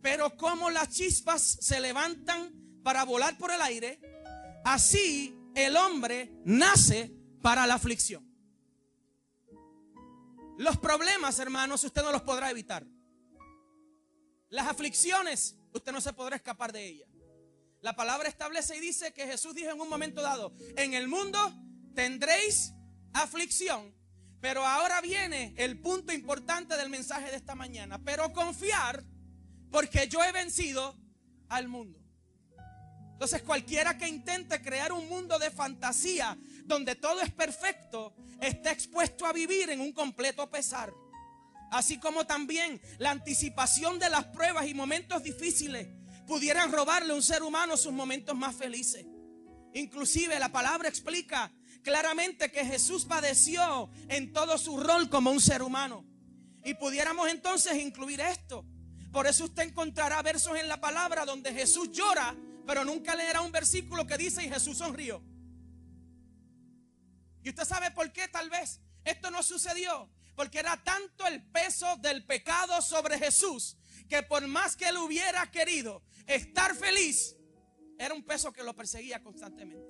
pero 0.00 0.36
como 0.36 0.70
las 0.70 0.88
chispas 0.90 1.42
se 1.42 1.80
levantan 1.80 2.52
para 2.84 3.02
volar 3.02 3.36
por 3.38 3.50
el 3.50 3.60
aire, 3.60 3.98
así 4.64 5.34
el 5.54 5.76
hombre 5.76 6.32
nace 6.44 7.12
para 7.42 7.66
la 7.66 7.74
aflicción. 7.74 8.24
Los 10.56 10.78
problemas, 10.78 11.38
hermanos, 11.38 11.82
usted 11.84 12.02
no 12.02 12.12
los 12.12 12.22
podrá 12.22 12.50
evitar. 12.50 12.86
Las 14.50 14.68
aflicciones, 14.68 15.56
usted 15.72 15.92
no 15.92 16.00
se 16.00 16.12
podrá 16.12 16.36
escapar 16.36 16.72
de 16.72 16.86
ellas. 16.86 17.08
La 17.80 17.96
palabra 17.96 18.28
establece 18.28 18.76
y 18.76 18.80
dice 18.80 19.12
que 19.12 19.26
Jesús 19.26 19.54
dijo 19.54 19.70
en 19.70 19.80
un 19.80 19.88
momento 19.88 20.22
dado, 20.22 20.54
en 20.76 20.94
el 20.94 21.08
mundo 21.08 21.38
tendréis 21.94 22.72
aflicción. 23.12 23.94
Pero 24.40 24.64
ahora 24.64 25.00
viene 25.00 25.54
el 25.56 25.80
punto 25.80 26.12
importante 26.12 26.76
del 26.76 26.90
mensaje 26.90 27.30
de 27.30 27.36
esta 27.36 27.54
mañana. 27.54 28.02
Pero 28.04 28.32
confiar 28.32 29.02
porque 29.70 30.06
yo 30.06 30.22
he 30.22 30.32
vencido 30.32 30.96
al 31.48 31.68
mundo. 31.68 32.03
Entonces 33.14 33.42
cualquiera 33.42 33.96
que 33.96 34.08
intente 34.08 34.60
crear 34.60 34.92
un 34.92 35.08
mundo 35.08 35.38
de 35.38 35.50
fantasía 35.50 36.36
donde 36.64 36.96
todo 36.96 37.20
es 37.22 37.30
perfecto, 37.30 38.12
está 38.40 38.72
expuesto 38.72 39.24
a 39.24 39.32
vivir 39.32 39.70
en 39.70 39.80
un 39.80 39.92
completo 39.92 40.50
pesar. 40.50 40.92
Así 41.70 41.98
como 41.98 42.26
también 42.26 42.80
la 42.98 43.12
anticipación 43.12 44.00
de 44.00 44.10
las 44.10 44.24
pruebas 44.26 44.66
y 44.66 44.74
momentos 44.74 45.22
difíciles 45.22 45.86
pudieran 46.26 46.72
robarle 46.72 47.12
a 47.12 47.16
un 47.16 47.22
ser 47.22 47.44
humano 47.44 47.76
sus 47.76 47.92
momentos 47.92 48.36
más 48.36 48.56
felices. 48.56 49.06
Inclusive 49.74 50.38
la 50.40 50.50
palabra 50.50 50.88
explica 50.88 51.52
claramente 51.82 52.50
que 52.50 52.64
Jesús 52.64 53.04
padeció 53.04 53.90
en 54.08 54.32
todo 54.32 54.58
su 54.58 54.76
rol 54.76 55.08
como 55.08 55.30
un 55.30 55.40
ser 55.40 55.62
humano. 55.62 56.04
Y 56.64 56.74
pudiéramos 56.74 57.28
entonces 57.28 57.76
incluir 57.76 58.20
esto. 58.20 58.64
Por 59.12 59.28
eso 59.28 59.44
usted 59.44 59.62
encontrará 59.62 60.20
versos 60.22 60.58
en 60.58 60.66
la 60.66 60.80
palabra 60.80 61.24
donde 61.24 61.52
Jesús 61.52 61.92
llora, 61.92 62.34
pero 62.66 62.84
nunca 62.84 63.14
leerá 63.14 63.40
un 63.40 63.52
versículo 63.52 64.06
que 64.06 64.16
dice 64.16 64.42
y 64.42 64.48
Jesús 64.48 64.78
sonrió. 64.78 65.22
Y 67.42 67.50
usted 67.50 67.64
sabe 67.64 67.90
por 67.90 68.12
qué 68.12 68.26
tal 68.28 68.48
vez 68.48 68.80
esto 69.04 69.30
no 69.30 69.42
sucedió. 69.42 70.10
Porque 70.34 70.58
era 70.58 70.82
tanto 70.82 71.26
el 71.26 71.42
peso 71.50 71.96
del 71.98 72.24
pecado 72.24 72.82
sobre 72.82 73.18
Jesús 73.18 73.76
que 74.08 74.22
por 74.22 74.46
más 74.48 74.76
que 74.76 74.88
él 74.88 74.96
hubiera 74.96 75.48
querido 75.50 76.02
estar 76.26 76.74
feliz, 76.74 77.36
era 77.98 78.14
un 78.14 78.24
peso 78.24 78.52
que 78.52 78.64
lo 78.64 78.74
perseguía 78.74 79.22
constantemente. 79.22 79.88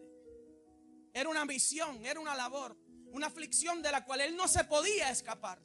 Era 1.13 1.29
una 1.29 1.45
misión, 1.45 2.05
era 2.05 2.21
una 2.21 2.35
labor, 2.35 2.77
una 3.13 3.29
aflicción 3.29 3.83
de 3.83 3.91
la 3.91 4.05
cual 4.05 4.21
él 4.21 4.37
no 4.37 4.47
se 4.47 4.65
podía 4.65 5.11
escapar. 5.11 5.63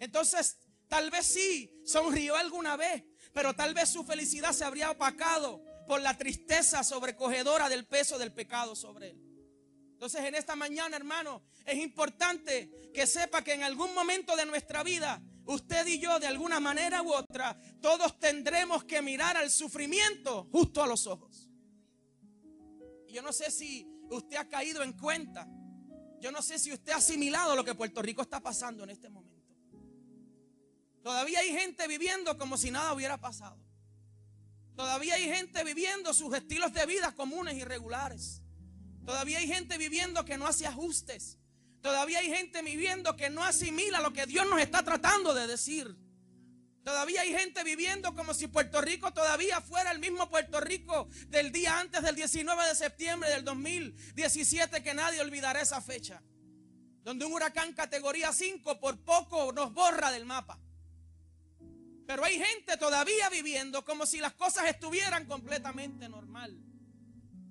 Entonces, 0.00 0.58
tal 0.88 1.10
vez 1.10 1.26
sí, 1.26 1.72
sonrió 1.84 2.34
alguna 2.34 2.76
vez, 2.76 3.04
pero 3.32 3.54
tal 3.54 3.74
vez 3.74 3.90
su 3.90 4.02
felicidad 4.04 4.52
se 4.52 4.64
habría 4.64 4.90
opacado 4.90 5.62
por 5.86 6.00
la 6.00 6.16
tristeza 6.16 6.84
sobrecogedora 6.84 7.68
del 7.68 7.86
peso 7.86 8.18
del 8.18 8.32
pecado 8.32 8.74
sobre 8.74 9.10
él. 9.10 9.32
Entonces, 9.92 10.24
en 10.24 10.34
esta 10.34 10.56
mañana, 10.56 10.96
hermano, 10.96 11.42
es 11.64 11.78
importante 11.78 12.90
que 12.92 13.06
sepa 13.06 13.44
que 13.44 13.54
en 13.54 13.62
algún 13.62 13.94
momento 13.94 14.34
de 14.34 14.46
nuestra 14.46 14.82
vida 14.82 15.22
usted 15.44 15.86
y 15.86 16.00
yo 16.00 16.18
de 16.18 16.26
alguna 16.26 16.60
manera 16.60 17.02
u 17.02 17.12
otra, 17.12 17.56
todos 17.80 18.18
tendremos 18.18 18.84
que 18.84 19.00
mirar 19.00 19.36
al 19.36 19.50
sufrimiento 19.50 20.48
justo 20.50 20.82
a 20.82 20.86
los 20.86 21.06
ojos. 21.06 21.48
Y 23.06 23.12
yo 23.12 23.22
no 23.22 23.32
sé 23.32 23.50
si 23.50 23.86
usted 24.10 24.36
ha 24.36 24.48
caído 24.48 24.82
en 24.82 24.92
cuenta 24.92 25.48
Yo 26.20 26.30
no 26.30 26.40
sé 26.40 26.58
si 26.58 26.72
usted 26.72 26.92
ha 26.92 26.96
asimilado 26.96 27.56
lo 27.56 27.64
que 27.64 27.74
Puerto 27.74 28.00
Rico 28.00 28.22
está 28.22 28.40
pasando 28.40 28.84
en 28.84 28.90
este 28.90 29.08
momento. 29.08 29.44
Todavía 31.02 31.40
hay 31.40 31.50
gente 31.50 31.88
viviendo 31.88 32.38
como 32.38 32.56
si 32.56 32.70
nada 32.70 32.94
hubiera 32.94 33.18
pasado. 33.18 33.58
Todavía 34.76 35.14
hay 35.14 35.24
gente 35.24 35.64
viviendo 35.64 36.14
sus 36.14 36.34
estilos 36.34 36.72
de 36.72 36.86
vida 36.86 37.12
comunes 37.12 37.56
y 37.56 37.64
regulares. 37.64 38.42
Todavía 39.04 39.38
hay 39.38 39.46
gente 39.46 39.78
viviendo 39.78 40.24
que 40.24 40.38
no 40.38 40.46
hace 40.46 40.66
ajustes. 40.66 41.38
Todavía 41.80 42.20
hay 42.20 42.28
gente 42.28 42.62
viviendo 42.62 43.16
que 43.16 43.28
no 43.28 43.42
asimila 43.42 44.00
lo 44.00 44.12
que 44.12 44.26
Dios 44.26 44.46
nos 44.48 44.60
está 44.60 44.82
tratando 44.82 45.34
de 45.34 45.46
decir. 45.46 45.96
Todavía 46.84 47.20
hay 47.20 47.32
gente 47.32 47.62
viviendo 47.62 48.14
como 48.14 48.34
si 48.34 48.48
Puerto 48.48 48.80
Rico 48.80 49.12
todavía 49.12 49.60
fuera 49.60 49.92
el 49.92 50.00
mismo 50.00 50.28
Puerto 50.28 50.60
Rico 50.60 51.08
del 51.28 51.52
día 51.52 51.78
antes 51.78 52.02
del 52.02 52.16
19 52.16 52.66
de 52.66 52.74
septiembre 52.74 53.30
del 53.30 53.44
2017, 53.44 54.82
que 54.82 54.94
nadie 54.94 55.20
olvidará 55.20 55.60
esa 55.60 55.80
fecha. 55.80 56.22
Donde 57.04 57.24
un 57.24 57.32
huracán 57.32 57.72
categoría 57.72 58.32
5 58.32 58.80
por 58.80 58.98
poco 59.04 59.52
nos 59.52 59.72
borra 59.72 60.10
del 60.10 60.24
mapa. 60.24 60.58
Pero 62.06 62.24
hay 62.24 62.38
gente 62.38 62.76
todavía 62.76 63.28
viviendo 63.30 63.84
como 63.84 64.06
si 64.06 64.18
las 64.18 64.34
cosas 64.34 64.66
estuvieran 64.66 65.26
completamente 65.26 66.08
normal. 66.08 66.58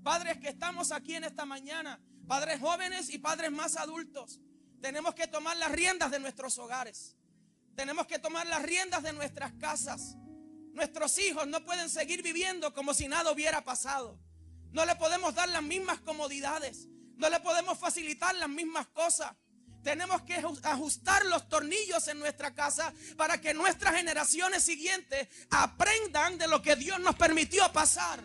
Padres 0.04 0.40
que 0.40 0.50
estamos 0.50 0.92
aquí 0.92 1.16
en 1.16 1.24
esta 1.24 1.46
mañana, 1.46 2.00
padres 2.28 2.60
jóvenes 2.60 3.10
y 3.10 3.20
padres 3.20 3.52
más 3.52 3.78
adultos, 3.78 4.40
tenemos 4.82 5.14
que 5.14 5.28
tomar 5.28 5.56
las 5.58 5.72
riendas 5.72 6.12
de 6.12 6.20
nuestros 6.20 6.58
hogares. 6.58 7.16
Tenemos 7.76 8.08
que 8.08 8.20
tomar 8.20 8.48
las 8.48 8.64
riendas 8.64 9.04
de 9.04 9.14
nuestras 9.14 9.54
casas. 9.54 10.16
Nuestros 10.74 11.18
hijos 11.20 11.48
no 11.48 11.64
pueden 11.64 11.90
seguir 11.90 12.24
viviendo 12.24 12.74
como 12.74 12.94
si 12.94 13.08
nada 13.08 13.32
hubiera 13.32 13.64
pasado. 13.64 14.20
No 14.72 14.86
le 14.86 14.96
podemos 14.96 15.36
dar 15.36 15.50
las 15.50 15.64
mismas 15.64 16.00
comodidades. 16.00 16.88
No 17.16 17.30
le 17.30 17.40
podemos 17.40 17.78
facilitar 17.78 18.34
las 18.36 18.50
mismas 18.50 18.88
cosas. 18.88 19.32
Tenemos 19.84 20.22
que 20.22 20.36
ajustar 20.64 21.26
los 21.26 21.50
tornillos 21.50 22.08
en 22.08 22.20
nuestra 22.20 22.54
casa 22.54 22.94
para 23.18 23.40
que 23.42 23.54
nuestras 23.54 23.96
generaciones 23.96 24.64
siguientes 24.64 25.28
aprendan 25.50 26.38
de 26.38 26.48
lo 26.48 26.62
que 26.62 26.76
Dios 26.76 27.00
nos 27.00 27.16
permitió 27.16 27.72
pasar. 27.72 28.22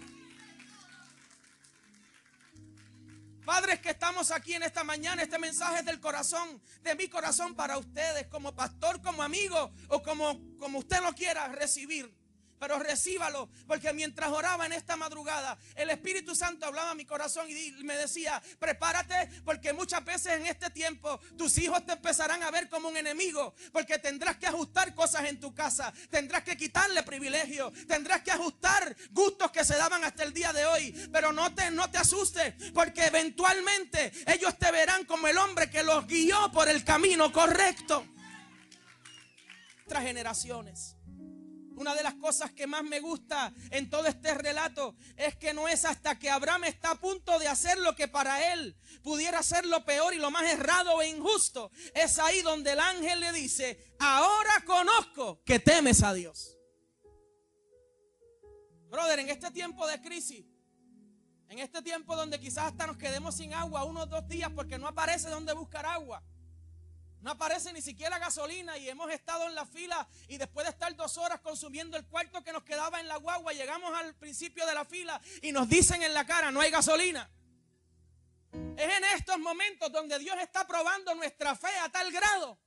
Padres 3.45 3.79
que 3.79 3.91
estamos 3.91 4.33
aquí 4.33 4.55
en 4.55 4.65
esta 4.65 4.83
mañana, 4.83 5.23
este 5.23 5.39
mensaje 5.39 5.79
es 5.79 5.85
del 5.85 6.01
corazón, 6.01 6.61
de 6.83 6.97
mi 6.97 7.07
corazón 7.07 7.55
para 7.55 7.79
ustedes, 7.79 8.27
como 8.27 8.53
pastor, 8.57 9.01
como 9.01 9.23
amigo 9.23 9.73
o 9.89 10.03
como, 10.03 10.41
como 10.59 10.81
usted 10.81 11.01
lo 11.01 11.15
quiera 11.15 11.47
recibir 11.49 12.13
pero 12.59 12.79
recíbalo, 12.79 13.49
porque 13.67 13.93
mientras 13.93 14.31
oraba 14.31 14.67
en 14.67 14.73
esta 14.73 14.97
madrugada, 14.97 15.59
el 15.75 15.91
Espíritu 15.91 16.35
Santo 16.35 16.67
hablaba 16.67 16.91
a 16.91 16.95
mi 16.95 17.05
corazón 17.05 17.47
y 17.49 17.73
me 17.85 17.97
decía, 17.97 18.43
prepárate, 18.59 19.31
porque 19.45 19.73
muchas 19.73 20.05
veces 20.05 20.35
en 20.35 20.47
este 20.47 20.71
tiempo 20.71 21.21
tus 21.37 21.59
hijos 21.59 21.85
te 21.85 21.93
empezarán 21.93 22.43
a 22.43 22.51
ver 22.51 22.69
como 22.69 22.89
un 22.89 22.97
enemigo, 22.97 23.55
porque 23.73 23.99
tendrás 23.99 24.37
que 24.37 24.47
ajustar 24.47 24.95
cosas 24.95 25.25
en 25.27 25.41
tu 25.41 25.55
casa, 25.55 25.93
tendrás 26.11 26.43
que 26.43 26.57
quitarle 26.57 27.03
privilegios, 27.03 27.73
tendrás 27.87 28.23
que 28.23 28.31
ajustar 28.31 28.97
gustos 29.11 29.51
que 29.51 29.65
se 29.65 29.77
daban 29.77 30.05
hasta 30.05 30.23
el 30.23 30.33
día 30.33 30.53
de 30.53 30.65
hoy, 30.67 31.09
pero 31.13 31.33
no 31.33 31.55
te, 31.55 31.71
no 31.71 31.91
te 31.91 31.99
asustes, 31.99 32.55
porque 32.73 33.07
eventualmente 33.07 34.13
ellos 34.27 34.59
te 34.59 34.71
verán 34.71 35.05
como 35.05 35.29
el 35.29 35.39
hombre 35.39 35.71
que 35.71 35.83
los 35.83 36.07
guió 36.07 36.51
por 36.53 36.69
el 36.69 36.85
camino 36.85 37.33
correcto. 37.33 38.07
Tras 39.87 40.03
generaciones. 40.03 40.96
Una 41.76 41.95
de 41.95 42.02
las 42.02 42.14
cosas 42.14 42.52
que 42.52 42.66
más 42.66 42.83
me 42.85 43.00
gusta 43.00 43.52
en 43.71 43.90
todo 43.90 44.06
este 44.06 44.33
relato 44.33 44.97
es 45.16 45.37
que 45.37 45.53
no 45.53 45.68
es 45.68 45.85
hasta 45.85 46.18
que 46.18 46.31
Abraham 46.31 46.64
está 46.64 46.92
a 46.92 47.01
punto 47.01 47.38
de 47.38 47.48
hacer 47.48 47.79
lo 47.79 47.94
que 47.94 48.09
para 48.09 48.53
él 48.55 48.77
pudiera 49.03 49.42
ser 49.42 49.66
lo 49.66 49.85
peor 49.85 50.14
y 50.14 50.18
lo 50.18 50.31
más 50.31 50.51
errado 50.51 51.03
e 51.03 51.09
injusto. 51.09 51.70
Es 51.94 52.18
ahí 52.18 52.40
donde 52.40 52.72
el 52.72 52.81
ángel 52.81 53.20
le 53.20 53.31
dice, 53.33 53.94
ahora 53.98 54.64
conozco 54.64 55.42
que 55.44 55.59
temes 55.59 56.03
a 56.03 56.14
Dios. 56.14 56.57
Brother, 58.88 59.18
en 59.18 59.29
este 59.29 59.51
tiempo 59.51 59.87
de 59.87 60.01
crisis, 60.01 60.46
en 61.48 61.59
este 61.59 61.83
tiempo 61.83 62.16
donde 62.16 62.40
quizás 62.40 62.64
hasta 62.64 62.87
nos 62.87 62.96
quedemos 62.96 63.37
sin 63.37 63.53
agua 63.53 63.85
unos 63.85 64.09
dos 64.09 64.27
días 64.29 64.51
porque 64.55 64.79
no 64.79 64.88
aparece 64.88 65.29
donde 65.29 65.53
buscar 65.53 65.85
agua. 65.85 66.22
No 67.27 67.33
aparece 67.33 67.73
ni 67.73 67.83
siquiera 67.83 68.21
gasolina 68.21 68.79
y 68.79 68.89
hemos 68.89 69.11
estado 69.11 69.49
en 69.49 69.57
la 69.57 69.67
fila 69.67 70.07
y 70.29 70.39
después 70.39 70.65
de 70.65 70.71
estar 70.71 70.95
dos 70.95 71.19
horas 71.19 71.41
consumiendo 71.41 71.97
el 71.97 72.07
cuarto 72.07 72.45
que 72.45 72.53
nos 72.53 72.62
quedaba 72.62 73.01
en 73.01 73.09
la 73.09 73.17
guagua, 73.17 73.53
llegamos 73.53 73.93
al 73.99 74.15
principio 74.15 74.65
de 74.65 74.73
la 74.73 74.85
fila 74.85 75.21
y 75.43 75.51
nos 75.51 75.69
dicen 75.69 76.05
en 76.05 76.15
la 76.15 76.25
cara, 76.25 76.53
no 76.53 76.61
hay 76.61 76.71
gasolina. 76.71 77.29
Es 78.53 78.97
en 78.97 79.05
estos 79.17 79.41
momentos 79.41 79.91
donde 79.91 80.21
Dios 80.21 80.37
está 80.41 80.69
probando 80.69 81.17
nuestra 81.17 81.57
fe 81.57 81.77
a 81.83 81.89
tal 81.89 82.12
grado 82.12 82.61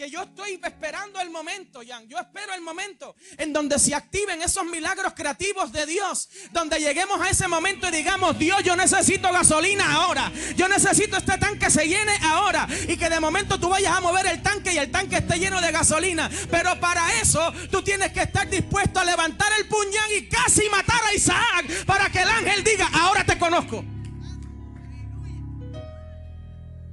que 0.00 0.08
yo 0.08 0.22
estoy 0.22 0.58
esperando 0.64 1.20
el 1.20 1.28
momento, 1.28 1.82
Jan. 1.86 2.08
Yo 2.08 2.18
espero 2.18 2.54
el 2.54 2.62
momento 2.62 3.14
en 3.36 3.52
donde 3.52 3.78
se 3.78 3.94
activen 3.94 4.40
esos 4.40 4.64
milagros 4.64 5.12
creativos 5.14 5.70
de 5.72 5.84
Dios. 5.84 6.30
Donde 6.52 6.78
lleguemos 6.78 7.20
a 7.20 7.28
ese 7.28 7.46
momento 7.48 7.86
y 7.86 7.90
digamos, 7.90 8.38
Dios, 8.38 8.62
yo 8.64 8.76
necesito 8.76 9.30
gasolina 9.30 9.92
ahora. 9.92 10.32
Yo 10.56 10.68
necesito 10.68 11.18
este 11.18 11.36
tanque 11.36 11.68
se 11.68 11.86
llene 11.86 12.16
ahora. 12.22 12.66
Y 12.88 12.96
que 12.96 13.10
de 13.10 13.20
momento 13.20 13.60
tú 13.60 13.68
vayas 13.68 13.94
a 13.94 14.00
mover 14.00 14.24
el 14.24 14.42
tanque 14.42 14.72
y 14.72 14.78
el 14.78 14.90
tanque 14.90 15.18
esté 15.18 15.38
lleno 15.38 15.60
de 15.60 15.70
gasolina. 15.70 16.30
Pero 16.50 16.80
para 16.80 17.20
eso 17.20 17.52
tú 17.70 17.82
tienes 17.82 18.10
que 18.10 18.22
estar 18.22 18.48
dispuesto 18.48 19.00
a 19.00 19.04
levantar 19.04 19.52
el 19.58 19.68
puñal 19.68 20.12
y 20.16 20.30
casi 20.30 20.66
matar 20.70 21.04
a 21.04 21.12
Isaac. 21.12 21.84
Para 21.84 22.08
que 22.08 22.22
el 22.22 22.28
ángel 22.30 22.64
diga, 22.64 22.88
ahora 22.94 23.22
te 23.26 23.38
conozco. 23.38 23.84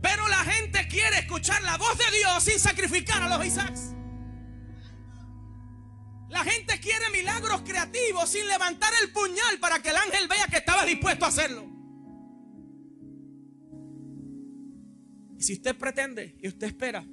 Pero 0.09 0.25
la 0.29 0.45
gente 0.45 0.87
quiere 0.87 1.19
escuchar 1.19 1.61
la 1.63 1.77
voz 1.77 1.97
de 1.97 2.17
Dios 2.17 2.41
sin 2.41 2.57
sacrificar 2.57 3.21
a 3.21 3.37
los 3.37 3.45
Isaacs. 3.45 3.93
La 6.29 6.45
gente 6.45 6.79
quiere 6.79 7.09
milagros 7.11 7.61
creativos 7.63 8.29
sin 8.29 8.47
levantar 8.47 8.93
el 9.03 9.11
puñal 9.11 9.59
para 9.59 9.81
que 9.81 9.89
el 9.89 9.97
ángel 9.97 10.29
vea 10.29 10.47
que 10.47 10.57
estaba 10.57 10.85
dispuesto 10.85 11.25
a 11.25 11.27
hacerlo. 11.27 11.67
Y 15.37 15.43
si 15.43 15.53
usted 15.53 15.77
pretende 15.77 16.37
y 16.41 16.47
usted 16.47 16.67
espera, 16.67 17.05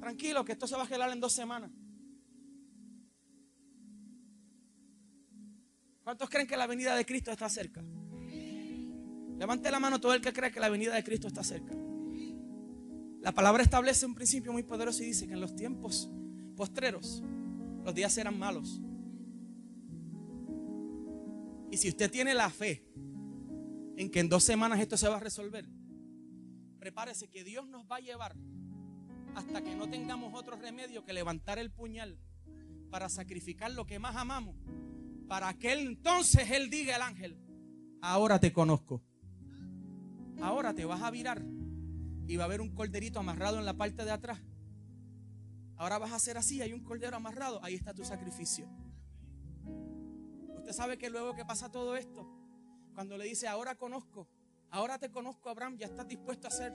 tranquilo 0.00 0.46
que 0.46 0.52
esto 0.52 0.66
se 0.66 0.76
va 0.76 0.84
a 0.84 0.86
gelar 0.86 1.10
en 1.12 1.20
dos 1.20 1.34
semanas. 1.34 1.70
¿Cuántos 6.02 6.30
creen 6.30 6.46
que 6.46 6.56
la 6.56 6.66
venida 6.66 6.96
de 6.96 7.04
Cristo 7.04 7.30
está 7.30 7.50
cerca? 7.50 7.82
Levante 9.36 9.70
la 9.70 9.78
mano 9.78 10.00
todo 10.00 10.14
el 10.14 10.22
que 10.22 10.32
cree 10.32 10.50
que 10.50 10.58
la 10.58 10.70
venida 10.70 10.94
de 10.94 11.04
Cristo 11.04 11.28
está 11.28 11.44
cerca. 11.44 11.74
La 13.20 13.32
palabra 13.32 13.62
establece 13.62 14.06
un 14.06 14.14
principio 14.14 14.52
muy 14.52 14.62
poderoso 14.62 15.02
y 15.02 15.06
dice 15.06 15.26
que 15.26 15.32
en 15.32 15.40
los 15.40 15.54
tiempos 15.56 16.10
postreros 16.56 17.22
los 17.84 17.94
días 17.94 18.12
serán 18.12 18.38
malos. 18.38 18.80
Y 21.70 21.76
si 21.76 21.88
usted 21.88 22.10
tiene 22.10 22.34
la 22.34 22.48
fe 22.48 22.84
en 23.96 24.10
que 24.10 24.20
en 24.20 24.28
dos 24.28 24.44
semanas 24.44 24.80
esto 24.80 24.96
se 24.96 25.08
va 25.08 25.16
a 25.16 25.20
resolver, 25.20 25.68
prepárese 26.78 27.28
que 27.28 27.44
Dios 27.44 27.66
nos 27.66 27.84
va 27.86 27.96
a 27.96 28.00
llevar 28.00 28.36
hasta 29.34 29.62
que 29.62 29.74
no 29.74 29.88
tengamos 29.88 30.32
otro 30.34 30.56
remedio 30.56 31.04
que 31.04 31.12
levantar 31.12 31.58
el 31.58 31.70
puñal 31.70 32.18
para 32.90 33.08
sacrificar 33.08 33.70
lo 33.72 33.86
que 33.86 33.98
más 33.98 34.16
amamos, 34.16 34.56
para 35.28 35.52
que 35.54 35.72
entonces 35.72 36.50
Él 36.50 36.70
diga 36.70 36.96
al 36.96 37.02
ángel, 37.02 37.36
ahora 38.00 38.40
te 38.40 38.52
conozco, 38.52 39.02
ahora 40.40 40.72
te 40.74 40.84
vas 40.84 41.02
a 41.02 41.10
virar 41.10 41.42
y 42.28 42.36
va 42.36 42.44
a 42.44 42.46
haber 42.46 42.60
un 42.60 42.74
corderito 42.74 43.18
amarrado 43.18 43.58
en 43.58 43.64
la 43.64 43.72
parte 43.72 44.04
de 44.04 44.10
atrás. 44.10 44.38
Ahora 45.76 45.96
vas 45.98 46.12
a 46.12 46.16
hacer 46.16 46.36
así, 46.36 46.60
hay 46.60 46.74
un 46.74 46.84
cordero 46.84 47.16
amarrado, 47.16 47.58
ahí 47.64 47.74
está 47.74 47.94
tu 47.94 48.04
sacrificio. 48.04 48.68
Usted 50.58 50.72
sabe 50.72 50.98
que 50.98 51.08
luego 51.08 51.34
que 51.34 51.46
pasa 51.46 51.70
todo 51.70 51.96
esto, 51.96 52.28
cuando 52.94 53.16
le 53.16 53.24
dice, 53.24 53.48
ahora 53.48 53.76
conozco, 53.76 54.28
ahora 54.70 54.98
te 54.98 55.10
conozco, 55.10 55.48
Abraham, 55.48 55.78
ya 55.78 55.86
estás 55.86 56.06
dispuesto 56.06 56.46
a 56.46 56.50
hacer, 56.50 56.74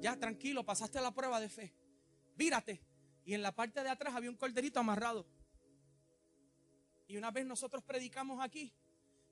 ya 0.00 0.16
tranquilo, 0.16 0.64
pasaste 0.64 0.98
la 1.02 1.12
prueba 1.12 1.40
de 1.40 1.50
fe, 1.50 1.74
vírate. 2.34 2.82
Y 3.26 3.34
en 3.34 3.42
la 3.42 3.52
parte 3.52 3.82
de 3.82 3.90
atrás 3.90 4.14
había 4.14 4.30
un 4.30 4.36
corderito 4.36 4.80
amarrado. 4.80 5.26
Y 7.06 7.18
una 7.18 7.32
vez 7.32 7.44
nosotros 7.44 7.82
predicamos 7.82 8.42
aquí 8.42 8.72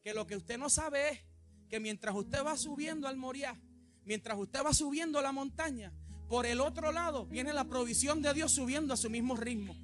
que 0.03 0.13
lo 0.13 0.27
que 0.27 0.37
usted 0.37 0.59
no 0.59 0.69
sabe 0.69 1.09
es 1.09 1.21
que 1.71 1.81
mientras 1.81 2.15
usted 2.15 2.45
va 2.45 2.57
subiendo 2.57 3.09
al 3.09 3.17
Moriah, 3.17 3.57
mientras 4.05 4.39
usted 4.39 4.65
va 4.65 4.73
subiendo 4.73 5.21
la 5.21 5.33
montaña, 5.33 5.93
por 6.29 6.47
el 6.47 6.61
otro 6.61 6.93
lado 6.93 7.27
viene 7.27 7.53
la 7.53 7.65
provisión 7.65 8.23
de 8.23 8.33
Dios 8.35 8.53
subiendo 8.53 8.95
a 8.95 8.97
su 8.97 9.11
mismo 9.11 9.37
ritmo. 9.37 9.77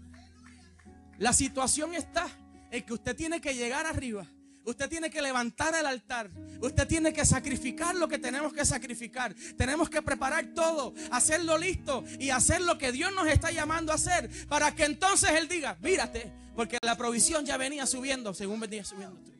La 1.19 1.33
situación 1.33 1.95
está 1.95 2.27
en 2.71 2.85
que 2.85 2.93
usted 2.93 3.15
tiene 3.15 3.41
que 3.41 3.55
llegar 3.55 3.87
arriba. 3.87 4.27
Usted 4.65 4.89
tiene 4.89 5.11
que 5.11 5.23
levantar 5.23 5.75
el 5.75 5.87
altar. 5.87 6.31
Usted 6.61 6.87
tiene 6.87 7.13
que 7.13 7.25
sacrificar 7.25 7.95
lo 7.95 8.09
que 8.09 8.19
tenemos 8.19 8.53
que 8.53 8.65
sacrificar. 8.65 9.35
Tenemos 9.57 9.89
que 9.89 10.03
preparar 10.03 10.55
todo, 10.55 10.95
hacerlo 11.11 11.59
listo 11.59 12.05
y 12.19 12.31
hacer 12.31 12.61
lo 12.61 12.79
que 12.79 12.93
Dios 12.93 13.13
nos 13.15 13.27
está 13.27 13.51
llamando 13.51 13.93
a 13.93 13.97
hacer 13.97 14.31
para 14.49 14.75
que 14.75 14.85
entonces 14.85 15.31
Él 15.31 15.49
diga, 15.49 15.79
mírate, 15.83 16.33
porque 16.55 16.79
la 16.83 16.97
provisión 16.97 17.45
ya 17.45 17.57
venía 17.57 17.87
subiendo 17.87 18.35
según 18.35 18.61
venía 18.61 18.85
subiendo. 18.85 19.19
Sí. 19.25 19.40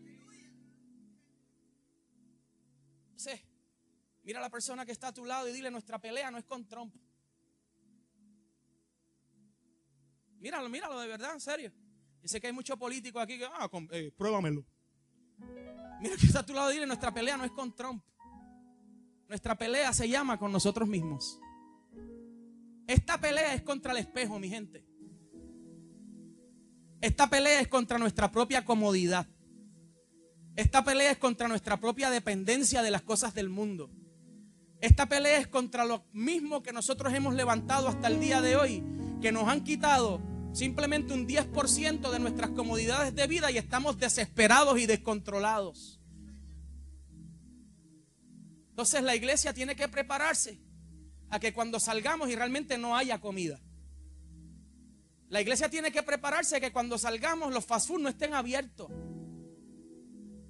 Mira 4.23 4.39
a 4.39 4.43
la 4.43 4.51
persona 4.51 4.85
que 4.85 4.93
está 4.93 5.09
a 5.09 5.15
tu 5.15 5.25
lado 5.25 5.49
y 5.49 5.53
dile, 5.53 5.71
nuestra 5.71 5.99
pelea 5.99 6.31
no 6.31 6.39
es 6.39 6.45
con 6.45 6.67
Trump. 6.67 6.95
Míralo, 10.39 10.69
míralo 10.69 10.99
de 10.99 11.09
verdad, 11.09 11.33
en 11.35 11.41
serio. 11.41 11.73
Yo 12.23 12.29
sé 12.29 12.41
que 12.41 12.47
hay 12.47 12.53
muchos 12.53 12.77
políticos 12.79 13.23
aquí 13.23 13.39
que, 13.39 13.45
ah, 13.45 13.71
eh, 13.93 14.13
pruébamelo. 14.17 14.65
Mira 16.01 16.17
que 16.17 16.27
está 16.27 16.41
a 16.41 16.47
tu 16.47 16.55
lado 16.55 16.71
y 16.71 16.75
dile, 16.75 16.87
nuestra 16.87 17.13
pelea 17.13 17.37
no 17.37 17.45
es 17.45 17.51
con 17.53 17.75
Trump. 17.75 18.03
Nuestra 19.29 19.57
pelea 19.57 19.93
se 19.93 20.09
llama 20.09 20.39
con 20.39 20.51
nosotros 20.51 20.89
mismos. 20.89 21.39
Esta 22.87 23.21
pelea 23.21 23.55
es 23.55 23.63
contra 23.63 23.93
el 23.93 23.99
espejo, 23.99 24.39
mi 24.39 24.49
gente. 24.49 24.85
Esta 27.01 27.31
pelea 27.31 27.61
es 27.61 27.69
contra 27.69 27.99
nuestra 27.99 28.31
propia 28.31 28.65
comodidad. 28.65 29.27
Esta 30.57 30.85
pelea 30.85 31.13
es 31.13 31.19
contra 31.19 31.49
nuestra 31.49 31.79
propia 31.79 32.11
dependencia 32.11 32.83
de 32.83 32.91
las 32.91 33.03
cosas 33.03 33.33
del 33.33 33.49
mundo. 33.49 33.91
Esta 34.81 35.07
pelea 35.07 35.39
es 35.39 35.47
contra 35.47 35.85
lo 35.85 36.05
mismo 36.13 36.63
que 36.63 36.73
nosotros 36.73 37.13
hemos 37.13 37.35
levantado 37.35 37.89
hasta 37.89 38.09
el 38.09 38.19
día 38.19 38.41
de 38.41 38.57
hoy, 38.57 38.83
que 39.21 39.31
nos 39.31 39.47
han 39.47 39.63
quitado 39.63 40.23
simplemente 40.53 41.13
un 41.13 41.29
10% 41.29 42.11
de 42.11 42.19
nuestras 42.19 42.51
comodidades 42.51 43.15
de 43.15 43.27
vida 43.27 43.51
y 43.51 43.59
estamos 43.59 43.99
desesperados 43.99 44.79
y 44.81 44.87
descontrolados. 44.87 46.01
Entonces 48.71 49.03
la 49.03 49.15
iglesia 49.15 49.53
tiene 49.53 49.77
que 49.77 49.89
prepararse 49.89 50.59
a 51.29 51.39
que 51.39 51.53
cuando 51.53 51.79
salgamos 51.79 52.31
y 52.31 52.35
realmente 52.35 52.79
no 52.79 52.97
haya 52.97 53.21
comida. 53.21 53.61
La 55.29 55.41
iglesia 55.41 55.69
tiene 55.69 55.93
que 55.93 56.03
prepararse 56.03 56.57
a 56.57 56.61
que 56.61 56.73
cuando 56.73 56.97
salgamos 56.97 57.53
los 57.53 57.65
fast 57.65 57.89
food 57.89 58.01
no 58.01 58.09
estén 58.09 58.33
abiertos. 58.33 58.91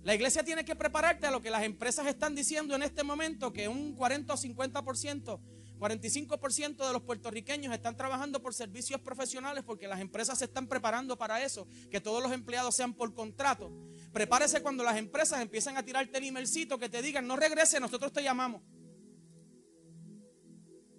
La 0.02 0.14
iglesia 0.14 0.42
tiene 0.42 0.64
que 0.64 0.74
prepararte 0.74 1.26
a 1.26 1.30
lo 1.30 1.42
que 1.42 1.50
las 1.50 1.62
empresas 1.62 2.06
están 2.06 2.34
diciendo 2.34 2.74
en 2.74 2.82
este 2.82 3.04
momento, 3.04 3.52
que 3.52 3.68
un 3.68 3.94
40 3.94 4.32
o 4.32 4.36
50%, 4.36 5.40
45% 5.78 6.86
de 6.86 6.92
los 6.92 7.02
puertorriqueños 7.02 7.72
están 7.74 7.96
trabajando 7.96 8.40
por 8.40 8.54
servicios 8.54 9.00
profesionales 9.02 9.62
porque 9.64 9.88
las 9.88 10.00
empresas 10.00 10.38
se 10.38 10.46
están 10.46 10.68
preparando 10.68 11.18
para 11.18 11.42
eso, 11.42 11.66
que 11.90 12.00
todos 12.00 12.22
los 12.22 12.32
empleados 12.32 12.76
sean 12.76 12.94
por 12.94 13.12
contrato. 13.14 13.70
Prepárese 14.12 14.62
cuando 14.62 14.84
las 14.84 14.96
empresas 14.96 15.40
empiecen 15.40 15.76
a 15.76 15.82
tirarte 15.82 16.16
el 16.16 16.24
emailcito 16.24 16.78
que 16.78 16.88
te 16.88 17.02
digan, 17.02 17.26
no 17.26 17.36
regrese, 17.36 17.78
nosotros 17.78 18.12
te 18.12 18.22
llamamos. 18.22 18.62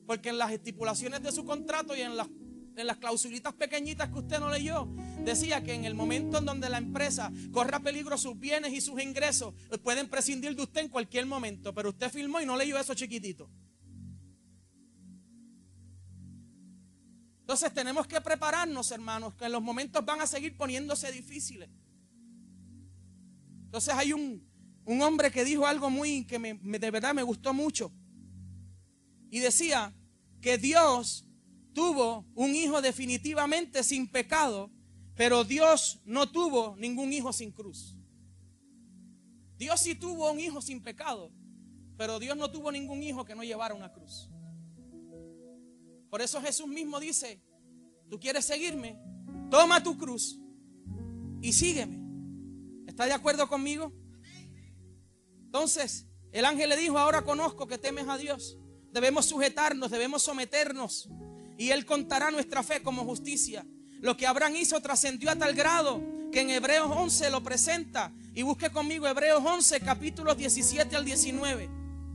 Porque 0.06 0.30
en 0.30 0.38
las 0.38 0.52
estipulaciones 0.52 1.24
de 1.24 1.32
su 1.32 1.44
contrato 1.44 1.96
y 1.96 2.02
en 2.02 2.18
las 2.18 2.28
en 2.76 2.88
las 2.88 2.98
clausulitas 2.98 3.54
pequeñitas 3.54 4.10
que 4.10 4.20
usted 4.20 4.40
no 4.40 4.50
leyó, 4.50 4.88
decía 5.24 5.64
que 5.64 5.74
en 5.74 5.86
el 5.86 5.94
momento 5.94 6.38
en 6.38 6.46
donde 6.46 6.70
la 6.70 6.78
empresa 6.78 7.32
corra 7.52 7.80
peligro 7.80 8.18
sus 8.18 8.40
bienes 8.40 8.74
y 8.74 8.82
sus 8.82 9.02
ingresos, 9.02 9.54
pueden 9.84 10.10
prescindir 10.10 10.56
de 10.56 10.64
usted 10.64 10.82
en 10.82 10.90
cualquier 10.90 11.26
momento. 11.26 11.74
Pero 11.74 11.90
usted 11.90 12.12
firmó 12.12 12.42
y 12.42 12.46
no 12.46 12.56
leyó 12.56 12.78
eso 12.78 12.94
chiquitito. 12.94 13.50
Entonces 17.42 17.74
tenemos 17.74 18.08
que 18.08 18.22
prepararnos, 18.22 18.92
hermanos, 18.92 19.34
que 19.36 19.50
los 19.50 19.62
momentos 19.62 20.06
van 20.06 20.22
a 20.22 20.28
seguir 20.28 20.56
poniéndose 20.56 21.12
difíciles. 21.12 21.70
Entonces 23.66 23.94
hay 23.94 24.14
un, 24.14 24.50
un 24.86 25.02
hombre 25.02 25.32
que 25.32 25.44
dijo 25.44 25.66
algo 25.66 25.90
muy 25.90 26.26
que 26.26 26.40
me, 26.40 26.54
de 26.54 26.92
verdad 26.92 27.14
me 27.14 27.24
gustó 27.24 27.54
mucho. 27.54 27.92
Y 29.30 29.40
decía 29.40 29.94
que 30.42 30.58
Dios 30.58 31.26
tuvo 31.74 32.26
un 32.36 32.56
hijo 32.56 32.82
definitivamente 32.82 33.84
sin 33.84 34.08
pecado, 34.08 34.72
pero 35.16 35.44
Dios 35.44 36.02
no 36.06 36.30
tuvo 36.32 36.76
ningún 36.78 37.14
hijo 37.14 37.34
sin 37.34 37.52
cruz. 37.52 37.96
Dios 39.58 39.80
sí 39.80 39.96
tuvo 39.96 40.32
un 40.32 40.40
hijo 40.40 40.62
sin 40.62 40.82
pecado, 40.82 41.32
pero 41.98 42.20
Dios 42.20 42.36
no 42.36 42.50
tuvo 42.50 42.72
ningún 42.72 43.04
hijo 43.04 43.26
que 43.26 43.36
no 43.36 43.44
llevara 43.44 43.76
una 43.76 43.92
cruz. 43.92 44.30
Por 46.10 46.22
eso 46.22 46.42
Jesús 46.42 46.68
mismo 46.68 47.00
dice, 47.00 47.42
tú 48.10 48.20
quieres 48.20 48.46
seguirme, 48.46 49.00
toma 49.50 49.84
tu 49.84 49.98
cruz 49.98 50.40
y 51.42 51.54
sígueme. 51.54 52.00
¿Está 52.88 53.06
de 53.06 53.14
acuerdo 53.14 53.48
conmigo? 53.48 53.94
Entonces, 55.46 56.08
el 56.32 56.46
ángel 56.46 56.70
le 56.70 56.78
dijo, 56.78 56.98
ahora 56.98 57.24
conozco 57.24 57.68
que 57.68 57.78
temes 57.78 58.08
a 58.08 58.18
Dios. 58.18 58.58
Debemos 58.92 59.26
sujetarnos, 59.26 59.92
debemos 59.92 60.24
someternos 60.24 61.10
y 61.62 61.70
Él 61.70 61.86
contará 61.86 62.32
nuestra 62.32 62.64
fe 62.64 62.82
como 62.82 63.06
justicia. 63.06 63.64
Lo 64.00 64.18
que 64.18 64.26
Abraham 64.26 64.56
hizo 64.56 64.82
trascendió 64.82 65.30
a 65.30 65.36
tal 65.36 65.54
grado 65.54 66.02
que 66.32 66.42
en 66.42 66.50
Hebreos 66.50 66.90
11 66.92 67.30
lo 67.30 67.44
presenta. 67.44 68.12
Y 68.34 68.42
busque 68.42 68.72
conmigo 68.72 69.08
Hebreos 69.08 69.44
11, 69.46 69.80
capítulos 69.82 70.36
17 70.38 70.96
al 70.96 71.06
19. 71.06 71.70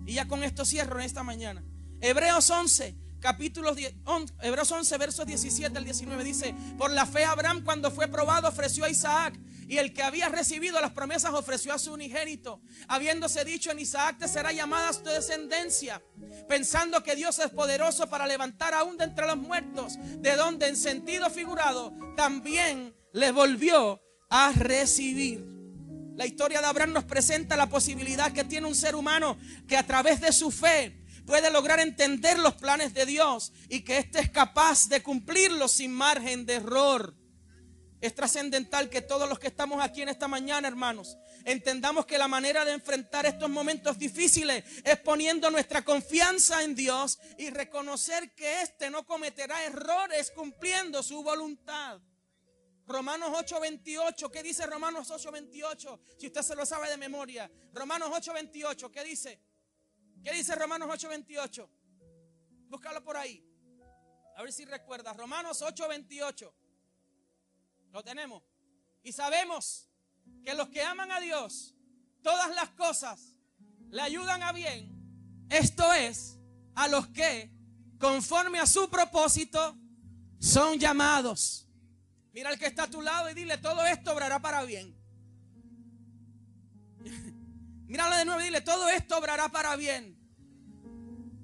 Y 0.05 0.15
ya 0.15 0.27
con 0.27 0.43
esto 0.43 0.65
cierro 0.65 0.99
en 0.99 1.07
esta 1.07 1.23
mañana. 1.23 1.63
Hebreos 2.01 2.51
11, 2.51 2.97
capítulos 3.21 3.77
10, 3.77 3.95
Hebreos 4.43 4.73
11, 4.73 4.99
versos 4.99 5.25
17 5.25 5.79
al 5.79 5.85
19 5.85 6.25
dice, 6.25 6.53
por 6.77 6.91
la 6.91 7.07
fe 7.07 7.25
Abraham 7.25 7.63
cuando 7.65 7.93
fue 7.93 8.09
probado 8.09 8.49
ofreció 8.49 8.85
a 8.85 8.91
Isaac 8.91 9.39
y 9.69 9.79
el 9.79 9.93
que 9.93 10.03
había 10.03 10.29
recibido 10.29 10.81
las 10.81 10.93
promesas 10.93 11.33
ofreció 11.33 11.73
a 11.73 11.79
su 11.79 11.93
unigénito, 11.93 12.61
habiéndose 12.89 13.45
dicho 13.45 13.71
en 13.71 13.79
Isaac 13.79 14.19
te 14.19 14.29
será 14.29 14.53
llamada 14.53 14.93
tu 14.93 15.11
descendencia, 15.11 16.03
pensando 16.49 17.03
que 17.03 17.17
Dios 17.17 17.39
es 17.39 17.51
poderoso 17.51 18.09
para 18.09 18.27
levantar 18.27 18.75
aún 18.75 18.97
de 18.97 19.05
entre 19.05 19.27
los 19.27 19.37
muertos, 19.37 19.95
de 19.99 20.37
donde 20.37 20.69
en 20.69 20.77
sentido 20.77 21.31
figurado 21.31 21.93
también 22.17 22.95
le 23.13 23.33
volvió 23.33 24.01
a 24.29 24.53
recibir. 24.53 25.45
La 26.17 26.27
historia 26.27 26.61
de 26.61 26.67
Abraham 26.67 26.93
nos 26.93 27.05
presenta 27.05 27.57
la 27.57 27.69
posibilidad 27.69 28.33
que 28.33 28.45
tiene 28.45 28.67
un 28.67 28.75
ser 28.75 28.95
humano 28.95 29.37
que 29.69 29.77
a 29.77 29.87
través 29.87 30.21
de 30.21 30.33
su 30.33 30.51
fe 30.51 31.05
puede 31.27 31.51
lograr 31.51 31.81
entender 31.81 32.39
los 32.39 32.55
planes 32.55 32.95
de 32.95 33.05
Dios 33.05 33.53
y 33.69 33.81
que 33.81 33.99
éste 33.99 34.21
es 34.21 34.31
capaz 34.31 34.89
de 34.89 35.03
cumplirlos 35.03 35.73
sin 35.73 35.93
margen 35.93 36.47
de 36.47 36.55
error. 36.55 37.15
Es 38.01 38.15
trascendental 38.15 38.91
que 38.91 39.01
todos 39.01 39.29
los 39.29 39.39
que 39.39 39.47
estamos 39.47 39.83
aquí 39.83 40.03
en 40.03 40.11
esta 40.11 40.29
mañana, 40.29 40.69
hermanos, 40.69 41.17
entendamos 41.45 42.05
que 42.05 42.19
la 42.19 42.29
manera 42.29 42.65
de 42.65 42.73
enfrentar 42.73 43.25
estos 43.25 43.49
momentos 43.49 43.99
difíciles 43.99 44.65
es 44.85 44.99
poniendo 45.01 45.51
nuestra 45.51 45.83
confianza 45.83 46.63
en 46.63 46.75
Dios 46.75 47.19
y 47.39 47.49
reconocer 47.51 48.35
que 48.35 48.61
éste 48.61 48.91
no 48.91 49.07
cometerá 49.07 49.65
errores 49.65 50.31
cumpliendo 50.31 51.03
su 51.03 51.23
voluntad. 51.23 52.01
Romanos 52.87 53.31
8:28, 53.33 54.31
¿qué 54.31 54.43
dice 54.43 54.67
Romanos 54.67 55.11
8:28? 55.11 56.01
Si 56.19 56.27
usted 56.27 56.43
se 56.43 56.55
lo 56.55 56.67
sabe 56.67 56.89
de 56.91 56.97
memoria. 56.97 57.51
Romanos 57.73 58.11
8:28, 58.13 58.91
¿qué 58.91 59.03
dice? 59.03 59.41
¿Qué 60.23 60.33
dice 60.33 60.55
Romanos 60.55 60.89
8:28? 60.91 61.69
Búscalo 62.69 63.03
por 63.03 63.17
ahí. 63.17 63.43
A 64.37 64.43
ver 64.43 64.53
si 64.53 64.65
recuerdas. 64.67 65.17
Romanos 65.17 65.63
8:28. 65.63 66.53
Lo 67.97 68.05
tenemos. 68.05 68.43
Y 69.03 69.11
sabemos 69.13 69.89
que 70.45 70.53
los 70.53 70.69
que 70.69 70.83
aman 70.83 71.11
a 71.11 71.19
Dios, 71.19 71.75
todas 72.23 72.55
las 72.55 72.69
cosas 72.73 73.39
le 73.89 74.03
ayudan 74.03 74.43
a 74.43 74.53
bien. 74.53 75.47
Esto 75.49 75.91
es, 75.95 76.39
a 76.75 76.89
los 76.89 77.07
que, 77.07 77.51
conforme 77.99 78.59
a 78.59 78.67
su 78.67 78.91
propósito, 78.91 79.79
son 80.39 80.79
llamados. 80.79 81.71
Mira 82.35 82.51
al 82.51 82.59
que 82.59 82.67
está 82.67 82.83
a 82.83 82.91
tu 82.91 83.01
lado 83.01 83.31
y 83.31 83.35
dile, 83.35 83.57
todo 83.57 83.87
esto 83.87 84.13
obrará 84.13 84.41
para 84.41 84.63
bien. 84.65 84.95
Míralo 87.87 88.15
de 88.15 88.27
nuevo 88.27 88.43
y 88.43 88.45
dile, 88.45 88.61
todo 88.61 88.91
esto 88.91 89.17
obrará 89.17 89.49
para 89.49 89.75
bien. 89.75 90.19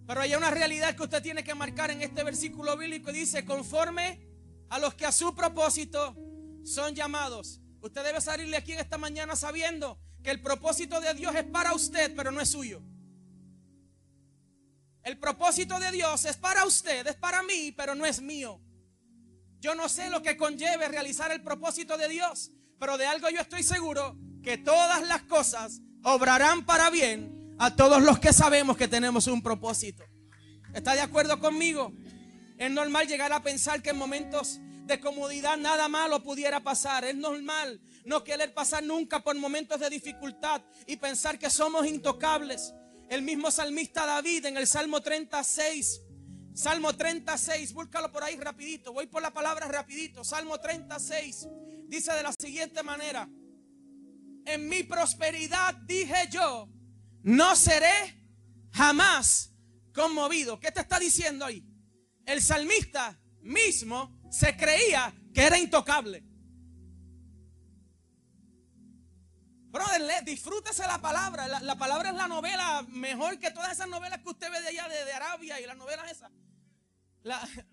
Pero 0.06 0.20
hay 0.20 0.34
una 0.34 0.50
realidad 0.50 0.94
que 0.94 1.02
usted 1.02 1.22
tiene 1.22 1.44
que 1.44 1.54
marcar 1.54 1.90
en 1.90 2.02
este 2.02 2.22
versículo 2.22 2.76
bíblico 2.76 3.10
dice, 3.10 3.42
conforme 3.46 4.20
a 4.68 4.78
los 4.78 4.92
que 4.92 5.06
a 5.06 5.12
su 5.12 5.34
propósito 5.34 6.14
son 6.64 6.94
llamados. 6.94 7.60
Usted 7.80 8.04
debe 8.04 8.20
salirle 8.20 8.56
aquí 8.56 8.72
en 8.72 8.80
esta 8.80 8.98
mañana 8.98 9.36
sabiendo 9.36 9.98
que 10.22 10.30
el 10.30 10.40
propósito 10.40 11.00
de 11.00 11.14
Dios 11.14 11.34
es 11.34 11.44
para 11.44 11.74
usted, 11.74 12.14
pero 12.14 12.30
no 12.30 12.40
es 12.40 12.50
suyo. 12.50 12.82
El 15.02 15.18
propósito 15.18 15.80
de 15.80 15.90
Dios 15.90 16.24
es 16.24 16.36
para 16.36 16.64
usted, 16.64 17.06
es 17.06 17.16
para 17.16 17.42
mí, 17.42 17.72
pero 17.76 17.94
no 17.94 18.06
es 18.06 18.20
mío. 18.20 18.60
Yo 19.58 19.74
no 19.74 19.88
sé 19.88 20.10
lo 20.10 20.22
que 20.22 20.36
conlleve 20.36 20.88
realizar 20.88 21.32
el 21.32 21.42
propósito 21.42 21.96
de 21.96 22.08
Dios, 22.08 22.52
pero 22.78 22.98
de 22.98 23.06
algo 23.06 23.28
yo 23.30 23.40
estoy 23.40 23.62
seguro, 23.64 24.16
que 24.42 24.58
todas 24.58 25.06
las 25.06 25.22
cosas 25.22 25.80
obrarán 26.04 26.64
para 26.64 26.90
bien 26.90 27.54
a 27.58 27.74
todos 27.74 28.02
los 28.02 28.18
que 28.18 28.32
sabemos 28.32 28.76
que 28.76 28.88
tenemos 28.88 29.26
un 29.26 29.42
propósito. 29.42 30.04
¿Está 30.74 30.94
de 30.94 31.00
acuerdo 31.00 31.38
conmigo? 31.38 31.92
Es 32.58 32.70
normal 32.70 33.06
llegar 33.06 33.32
a 33.32 33.42
pensar 33.42 33.82
que 33.82 33.90
en 33.90 33.98
momentos 33.98 34.60
de 34.92 35.00
comodidad 35.00 35.56
nada 35.56 35.88
malo 35.88 36.22
pudiera 36.22 36.60
pasar. 36.60 37.04
Es 37.04 37.14
normal 37.14 37.80
no 38.04 38.22
querer 38.22 38.52
pasar 38.52 38.82
nunca 38.82 39.22
por 39.22 39.34
momentos 39.36 39.80
de 39.80 39.88
dificultad 39.88 40.62
y 40.86 40.96
pensar 40.96 41.38
que 41.38 41.48
somos 41.48 41.86
intocables. 41.86 42.74
El 43.08 43.22
mismo 43.22 43.50
salmista 43.50 44.04
David 44.04 44.46
en 44.46 44.56
el 44.58 44.66
Salmo 44.66 45.00
36, 45.00 46.02
Salmo 46.54 46.94
36, 46.94 47.72
búscalo 47.72 48.12
por 48.12 48.22
ahí 48.22 48.36
rapidito, 48.36 48.92
voy 48.92 49.06
por 49.06 49.22
la 49.22 49.32
palabra 49.32 49.66
rapidito. 49.66 50.24
Salmo 50.24 50.60
36 50.60 51.48
dice 51.88 52.12
de 52.12 52.22
la 52.22 52.32
siguiente 52.38 52.82
manera, 52.82 53.28
en 54.44 54.68
mi 54.68 54.82
prosperidad 54.82 55.74
dije 55.86 56.28
yo, 56.30 56.68
no 57.22 57.56
seré 57.56 58.22
jamás 58.72 59.54
conmovido. 59.94 60.60
¿Qué 60.60 60.70
te 60.70 60.80
está 60.80 60.98
diciendo 60.98 61.46
ahí? 61.46 61.64
El 62.26 62.42
salmista 62.42 63.18
mismo 63.40 64.21
se 64.32 64.56
creía 64.56 65.14
que 65.34 65.42
era 65.42 65.58
intocable. 65.58 66.24
Brother, 69.68 70.24
disfrútese 70.24 70.86
la 70.86 70.98
palabra. 71.00 71.46
La, 71.60 71.76
palabra 71.76 72.10
es 72.10 72.16
la 72.16 72.28
novela 72.28 72.82
mejor 72.88 73.38
que 73.38 73.50
todas 73.50 73.72
esas 73.72 73.88
novelas 73.88 74.20
que 74.22 74.30
usted 74.30 74.50
ve 74.50 74.60
de 74.62 74.68
allá 74.68 74.88
de, 74.88 75.12
Arabia 75.12 75.60
y 75.60 75.66
las 75.66 75.76
novelas 75.76 76.10
esas. 76.10 76.32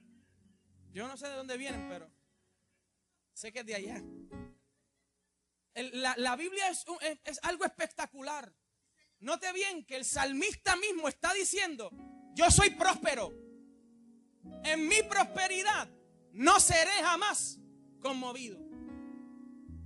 yo 0.91 1.07
no 1.07 1.15
sé 1.15 1.29
de 1.29 1.35
dónde 1.35 1.57
vienen, 1.57 1.87
pero 1.87 2.11
sé 3.33 3.53
que 3.53 3.59
es 3.59 3.65
de 3.65 3.75
allá. 3.75 4.03
la, 5.93 6.35
Biblia 6.35 6.69
es, 6.69 6.85
es 7.23 7.39
algo 7.43 7.63
espectacular. 7.63 8.53
Note 9.21 9.51
bien 9.53 9.85
que 9.85 9.95
el 9.95 10.03
salmista 10.03 10.75
mismo 10.75 11.07
está 11.07 11.33
diciendo, 11.33 11.89
yo 12.33 12.51
soy 12.51 12.71
próspero. 12.71 13.33
En 14.63 14.87
mi 14.87 15.03
prosperidad 15.03 15.89
no 16.39 16.57
seré 16.61 17.03
jamás 17.03 17.59
conmovido. 18.01 18.57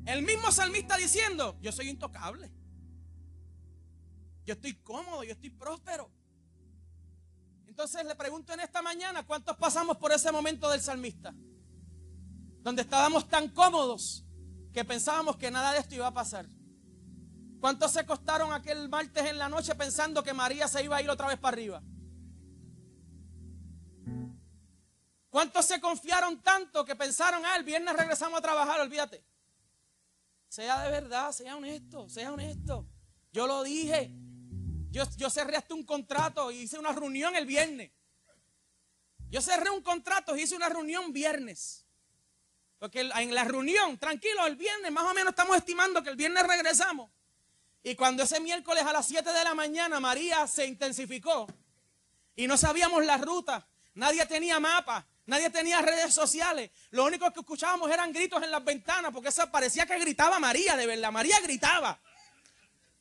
El 0.06 0.22
mismo 0.22 0.52
salmista 0.52 0.96
diciendo, 0.98 1.58
yo 1.62 1.72
soy 1.72 1.90
intocable. 1.90 2.52
Yo 4.46 4.54
estoy 4.54 4.76
cómodo, 4.76 5.24
yo 5.24 5.32
estoy 5.32 5.50
próspero. 5.50 6.12
Entonces 7.66 8.06
le 8.06 8.14
pregunto 8.14 8.54
en 8.54 8.60
esta 8.60 8.84
mañana, 8.84 9.26
¿cuántos 9.26 9.58
pasamos 9.58 9.98
por 9.98 10.12
ese 10.12 10.32
momento 10.32 10.70
del 10.70 10.80
salmista? 10.80 11.34
Donde 12.62 12.84
estábamos 12.84 13.28
tan 13.28 13.50
cómodos 13.50 14.24
que 14.72 14.86
pensábamos 14.86 15.38
que 15.38 15.50
nada 15.50 15.74
de 15.74 15.80
esto 15.80 15.96
iba 15.96 16.06
a 16.06 16.14
pasar. 16.14 16.46
¿Cuántos 17.60 17.94
se 17.94 18.02
acostaron 18.02 18.54
aquel 18.54 18.90
martes 18.90 19.26
en 19.26 19.40
la 19.40 19.50
noche 19.50 19.74
pensando 19.74 20.22
que 20.22 20.34
María 20.34 20.68
se 20.68 20.84
iba 20.84 20.98
a 20.98 21.02
ir 21.02 21.10
otra 21.10 21.30
vez 21.30 21.40
para 21.40 21.56
arriba? 21.56 21.82
¿Cuántos 25.34 25.66
se 25.66 25.82
confiaron 25.82 26.44
tanto 26.44 26.86
que 26.86 26.96
pensaron, 26.96 27.44
ah, 27.44 27.56
el 27.56 27.64
viernes 27.64 27.96
regresamos 27.96 28.38
a 28.38 28.42
trabajar, 28.44 28.80
olvídate? 28.80 29.26
Sea 30.48 30.84
de 30.84 30.92
verdad, 30.92 31.32
sea 31.32 31.58
honesto, 31.58 32.08
sea 32.08 32.32
honesto. 32.32 32.86
Yo 33.32 33.48
lo 33.48 33.64
dije. 33.64 34.12
Yo, 34.92 35.30
cerré 35.32 35.58
hasta 35.58 35.74
un 35.74 35.86
contrato 35.86 36.52
y 36.52 36.58
hice 36.58 36.78
una 36.78 36.92
reunión 36.92 37.36
el 37.36 37.48
viernes. 37.48 37.90
Yo 39.32 39.42
cerré 39.42 39.72
un 39.72 39.82
contrato 39.82 40.38
y 40.38 40.44
hice 40.44 40.56
una 40.56 40.70
reunión 40.70 41.12
viernes. 41.12 41.88
Porque 42.78 43.00
en 43.00 43.34
la 43.34 43.44
reunión, 43.44 43.98
tranquilo, 43.98 44.46
el 44.46 44.56
viernes, 44.56 44.92
más 44.92 45.06
o 45.06 45.16
menos 45.16 45.32
estamos 45.32 45.58
estimando 45.58 46.04
que 46.04 46.12
el 46.12 46.16
viernes 46.16 46.46
regresamos. 46.46 47.10
Y 47.82 47.96
cuando 47.96 48.22
ese 48.22 48.40
miércoles 48.40 48.84
a 48.84 48.94
las 48.94 49.08
7 49.08 49.34
de 49.34 49.44
la 49.44 49.56
mañana 49.56 50.00
María 50.00 50.46
se 50.46 50.68
intensificó 50.68 51.48
y 52.36 52.46
no 52.46 52.56
sabíamos 52.56 53.04
la 53.04 53.18
ruta, 53.18 53.68
nadie 53.96 54.24
tenía 54.28 54.60
mapa, 54.60 55.08
Nadie 55.26 55.50
tenía 55.50 55.82
redes 55.82 56.14
sociales. 56.14 56.72
Lo 56.92 57.06
único 57.06 57.32
que 57.32 57.40
escuchábamos 57.40 57.90
eran 57.90 58.12
gritos 58.12 58.44
en 58.44 58.52
las 58.52 58.64
ventanas 58.64 59.12
porque 59.12 59.30
eso 59.30 59.50
parecía 59.50 59.86
que 59.86 59.98
gritaba 60.00 60.40
María, 60.40 60.76
de 60.76 60.86
verdad. 60.86 61.12
María 61.12 61.40
gritaba. 61.40 62.00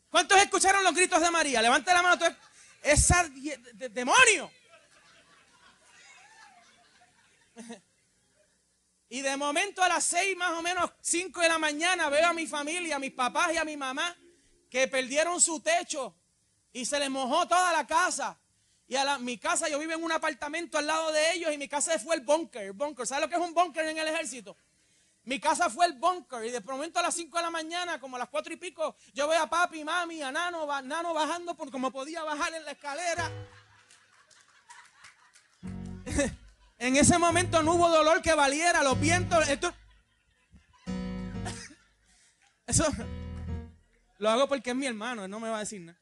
¿Cuántos 0.09 0.39
escucharon 0.39 0.85
los 0.85 0.95
gritos 0.95 1.21
de 1.21 1.31
María? 1.31 1.61
Levante 1.63 1.93
la 1.93 2.03
mano. 2.03 2.25
Esa 2.83 3.29
demonio. 3.91 4.51
Y 9.09 9.21
de 9.21 9.37
momento 9.37 9.83
a 9.83 9.89
las 9.89 10.05
seis, 10.05 10.35
más 10.39 10.53
o 10.53 10.63
menos 10.63 10.91
cinco 11.03 11.43
de 11.43 11.49
la 11.51 11.59
mañana, 11.59 12.09
veo 12.09 12.29
a 12.29 12.33
mi 12.33 12.47
familia, 12.47 12.97
a 12.97 12.99
mis 12.99 13.13
papás 13.13 13.53
y 13.53 13.59
a 13.59 13.65
mi 13.65 13.77
mamá, 13.77 14.17
que 14.71 14.89
perdieron 14.89 15.39
su 15.39 15.61
techo 15.61 16.17
y 16.73 16.87
se 16.87 16.99
les 16.99 17.11
mojó 17.11 17.47
toda 17.47 17.75
la 17.75 17.87
casa. 17.87 18.41
Y 18.93 18.97
a 18.97 19.19
mi 19.19 19.39
casa, 19.39 19.71
yo 19.71 19.79
vivo 19.79 19.93
en 19.93 20.05
un 20.05 20.13
apartamento 20.13 20.77
al 20.77 20.87
lado 20.87 21.13
de 21.13 21.33
ellos 21.33 21.51
y 21.51 21.57
mi 21.57 21.67
casa 21.67 21.99
fue 21.99 22.15
el 22.15 22.21
bunker. 22.21 22.75
bunker. 22.75 23.07
¿Sabes 23.07 23.23
lo 23.23 23.29
que 23.31 23.37
es 23.37 23.41
un 23.41 23.55
bunker 23.55 23.87
en 23.87 23.97
el 23.97 24.07
ejército? 24.07 24.55
Mi 25.25 25.41
casa 25.41 25.71
fue 25.71 25.87
el 25.87 25.95
bunker 25.95 26.45
y 26.45 26.51
de 26.51 26.61
momento 26.61 26.99
a 26.99 27.03
las 27.05 27.15
5 27.15 27.35
de 27.39 27.43
la 27.43 27.49
mañana, 27.51 27.99
como 27.99 28.17
a 28.17 28.19
las 28.19 28.29
4 28.29 28.53
y 28.53 28.57
pico, 28.59 28.95
yo 29.15 29.27
veo 29.29 29.43
a 29.43 29.49
papi, 29.49 29.83
mami, 29.83 30.21
a 30.21 30.31
Nano, 30.31 30.67
Nano 30.83 31.15
bajando 31.15 31.57
por 31.57 31.71
como 31.71 31.91
podía 31.91 32.23
bajar 32.23 32.53
en 32.53 32.67
la 32.67 32.73
escalera. 32.73 33.33
en 36.79 36.95
ese 36.95 37.17
momento 37.17 37.63
no 37.63 37.73
hubo 37.73 37.89
dolor 37.89 38.21
que 38.21 38.35
valiera, 38.35 38.83
los 38.83 39.01
vientos. 39.01 39.43
Eso 42.67 42.85
lo 44.19 44.29
hago 44.29 44.49
porque 44.49 44.69
es 44.69 44.77
mi 44.77 44.85
hermano, 44.85 45.27
no 45.29 45.41
me 45.41 45.49
va 45.49 45.57
a 45.57 45.61
decir 45.61 45.81
nada. 45.81 46.02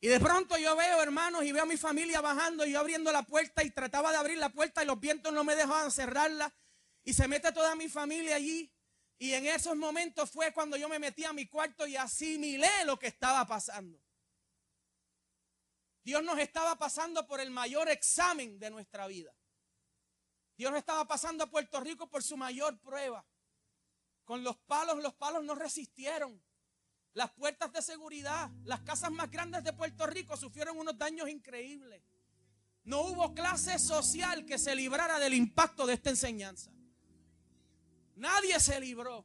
Y 0.00 0.08
de 0.08 0.20
pronto 0.20 0.58
yo 0.58 0.76
veo, 0.76 1.02
hermanos, 1.02 1.44
y 1.44 1.52
veo 1.52 1.62
a 1.62 1.66
mi 1.66 1.76
familia 1.76 2.20
bajando 2.20 2.66
y 2.66 2.72
yo 2.72 2.80
abriendo 2.80 3.10
la 3.12 3.22
puerta 3.22 3.64
y 3.64 3.70
trataba 3.70 4.12
de 4.12 4.18
abrir 4.18 4.38
la 4.38 4.50
puerta 4.50 4.82
y 4.82 4.86
los 4.86 5.00
vientos 5.00 5.32
no 5.32 5.42
me 5.42 5.56
dejaban 5.56 5.90
cerrarla. 5.90 6.54
Y 7.02 7.14
se 7.14 7.28
mete 7.28 7.52
toda 7.52 7.74
mi 7.74 7.88
familia 7.88 8.36
allí. 8.36 8.72
Y 9.18 9.32
en 9.32 9.46
esos 9.46 9.76
momentos 9.76 10.30
fue 10.30 10.52
cuando 10.52 10.76
yo 10.76 10.88
me 10.88 10.98
metí 10.98 11.24
a 11.24 11.32
mi 11.32 11.46
cuarto 11.46 11.86
y 11.86 11.96
asimilé 11.96 12.84
lo 12.84 12.98
que 12.98 13.06
estaba 13.06 13.46
pasando. 13.46 13.98
Dios 16.04 16.22
nos 16.22 16.38
estaba 16.38 16.76
pasando 16.76 17.26
por 17.26 17.40
el 17.40 17.50
mayor 17.50 17.88
examen 17.88 18.58
de 18.58 18.70
nuestra 18.70 19.06
vida. 19.06 19.34
Dios 20.56 20.70
nos 20.70 20.78
estaba 20.78 21.06
pasando 21.06 21.44
a 21.44 21.50
Puerto 21.50 21.80
Rico 21.80 22.08
por 22.08 22.22
su 22.22 22.36
mayor 22.36 22.78
prueba. 22.80 23.26
Con 24.24 24.44
los 24.44 24.56
palos, 24.58 25.02
los 25.02 25.14
palos 25.14 25.42
no 25.42 25.54
resistieron 25.54 26.45
las 27.16 27.30
puertas 27.30 27.72
de 27.72 27.80
seguridad, 27.80 28.50
las 28.64 28.80
casas 28.80 29.10
más 29.10 29.30
grandes 29.30 29.64
de 29.64 29.72
Puerto 29.72 30.06
Rico 30.06 30.36
sufrieron 30.36 30.76
unos 30.76 30.98
daños 30.98 31.30
increíbles. 31.30 32.02
No 32.84 33.00
hubo 33.00 33.32
clase 33.34 33.78
social 33.78 34.44
que 34.44 34.58
se 34.58 34.76
librara 34.76 35.18
del 35.18 35.32
impacto 35.32 35.86
de 35.86 35.94
esta 35.94 36.10
enseñanza. 36.10 36.70
Nadie 38.16 38.60
se 38.60 38.78
libró. 38.78 39.24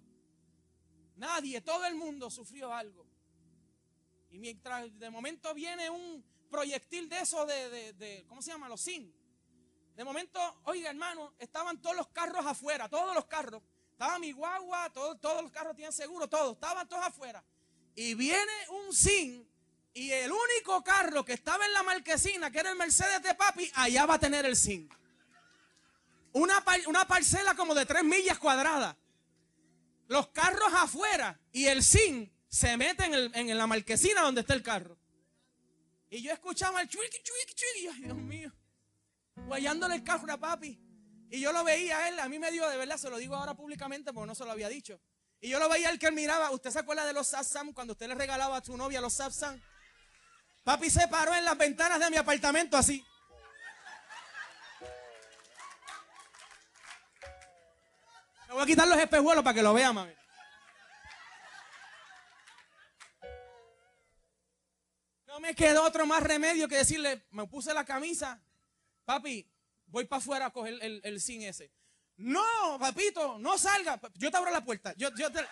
Nadie, 1.18 1.60
todo 1.60 1.84
el 1.84 1.96
mundo 1.96 2.30
sufrió 2.30 2.74
algo. 2.74 3.06
Y 4.30 4.40
mientras 4.40 4.98
de 4.98 5.10
momento 5.10 5.54
viene 5.54 5.90
un 5.90 6.24
proyectil 6.50 7.10
de 7.10 7.20
eso 7.20 7.46
de, 7.46 8.24
¿cómo 8.30 8.42
se 8.42 8.52
llama? 8.52 8.70
Los 8.70 8.80
SIN. 8.80 9.14
De 9.98 10.06
momento, 10.06 10.40
oiga 10.64 10.90
hermano, 10.92 11.34
estaban 11.40 11.82
todos 11.82 11.98
los 11.98 12.08
carros 12.08 12.46
afuera, 12.46 12.88
todos 12.88 13.14
los 13.14 13.26
carros. 13.26 13.62
Estaba 13.92 14.18
mi 14.18 14.32
guagua, 14.32 14.90
todos 14.94 15.42
los 15.44 15.52
carros 15.52 15.76
tenían 15.76 15.92
seguro, 15.92 16.30
todos, 16.30 16.54
estaban 16.54 16.88
todos 16.88 17.06
afuera. 17.06 17.44
Y 17.96 18.14
viene 18.14 18.52
un 18.70 18.94
sin 18.94 19.48
y 19.94 20.12
el 20.12 20.32
único 20.32 20.84
carro 20.84 21.26
que 21.26 21.34
estaba 21.34 21.66
en 21.66 21.74
la 21.74 21.84
marquesina, 21.84 22.50
que 22.50 22.60
era 22.60 22.70
el 22.70 22.78
Mercedes 22.78 23.22
de 23.24 23.36
papi, 23.36 23.70
allá 23.76 24.06
va 24.06 24.16
a 24.16 24.20
tener 24.20 24.46
el 24.46 24.56
sin. 24.56 24.90
Una, 26.34 26.64
una 26.88 27.06
parcela 27.06 27.56
como 27.56 27.76
de 27.76 27.86
tres 27.86 28.04
millas 28.04 28.40
cuadradas. 28.40 28.96
Los 30.08 30.28
carros 30.30 30.74
afuera 30.74 31.40
y 31.52 31.66
el 31.66 31.84
sin 31.84 32.32
se 32.48 32.78
mete 32.78 33.06
en, 33.06 33.50
en 33.50 33.58
la 33.58 33.68
marquesina 33.68 34.22
donde 34.22 34.42
está 34.42 34.54
el 34.54 34.64
carro. 34.64 34.98
Y 36.10 36.22
yo 36.22 36.32
escuchaba 36.32 36.82
el 36.82 36.90
chuiqui, 36.90 37.18
chuiqui, 37.24 37.54
chuiqui. 37.54 37.88
Ay, 37.88 38.02
Dios 38.04 38.18
mío. 38.18 38.52
Guayándole 39.48 39.96
el 39.96 40.04
carro 40.04 40.32
a 40.32 40.38
papi. 40.38 40.80
Y 41.30 41.40
yo 41.40 41.54
lo 41.54 41.64
veía 41.64 41.98
a 41.98 42.10
él. 42.10 42.20
A 42.20 42.28
mí 42.28 42.40
me 42.40 42.52
dio, 42.52 42.68
de 42.70 42.76
verdad, 42.76 42.98
se 42.98 43.10
lo 43.10 43.18
digo 43.18 43.36
ahora 43.36 43.56
públicamente 43.56 44.12
porque 44.12 44.28
no 44.28 44.36
se 44.36 44.44
lo 44.44 44.52
había 44.52 44.68
dicho. 44.68 45.00
Y 45.42 45.50
yo 45.50 45.60
lo 45.60 45.68
veía 45.68 45.90
el 45.90 45.98
que 45.98 46.06
él 46.06 46.14
miraba. 46.14 46.52
¿Usted 46.52 46.70
se 46.70 46.80
acuerda 46.80 47.04
de 47.04 47.14
los 47.14 47.28
Sapsam 47.28 47.74
cuando 47.74 47.94
usted 47.94 48.08
le 48.08 48.14
regalaba 48.14 48.58
a 48.58 48.64
su 48.64 48.78
novia 48.78 49.02
los 49.02 49.14
Sapsam? 49.14 49.60
Papi 50.64 50.92
se 50.92 51.08
paró 51.08 51.34
en 51.34 51.44
las 51.44 51.58
ventanas 51.58 52.00
de 52.00 52.12
mi 52.12 52.18
apartamento 52.18 52.78
así. 52.78 53.04
Me 58.48 58.54
voy 58.54 58.64
a 58.64 58.66
quitar 58.68 58.88
los 58.88 59.00
espejuelos 59.00 59.44
para 59.44 59.56
que 59.56 59.64
lo 59.64 59.74
vea, 59.74 59.92
mami. 59.92 60.14
No 65.26 65.40
me 65.40 65.56
quedó 65.56 65.84
otro 65.84 66.06
más 66.06 66.22
remedio 66.22 66.68
que 66.68 66.76
decirle, 66.76 67.26
me 67.32 67.48
puse 67.48 67.74
la 67.74 67.86
camisa, 67.86 68.44
papi, 69.06 69.50
voy 69.88 70.06
para 70.06 70.20
afuera 70.20 70.46
a 70.48 70.52
coger 70.52 70.74
el, 70.82 71.02
el, 71.04 71.16
ese. 71.16 71.72
No, 72.22 72.78
papito, 72.80 73.38
no 73.40 73.58
salga. 73.58 74.00
Yo 74.14 74.30
te 74.30 74.38
abro 74.38 74.52
la 74.52 74.64
puerta. 74.64 74.94
Yo, 74.96 75.10
yo 75.16 75.32
te... 75.32 75.40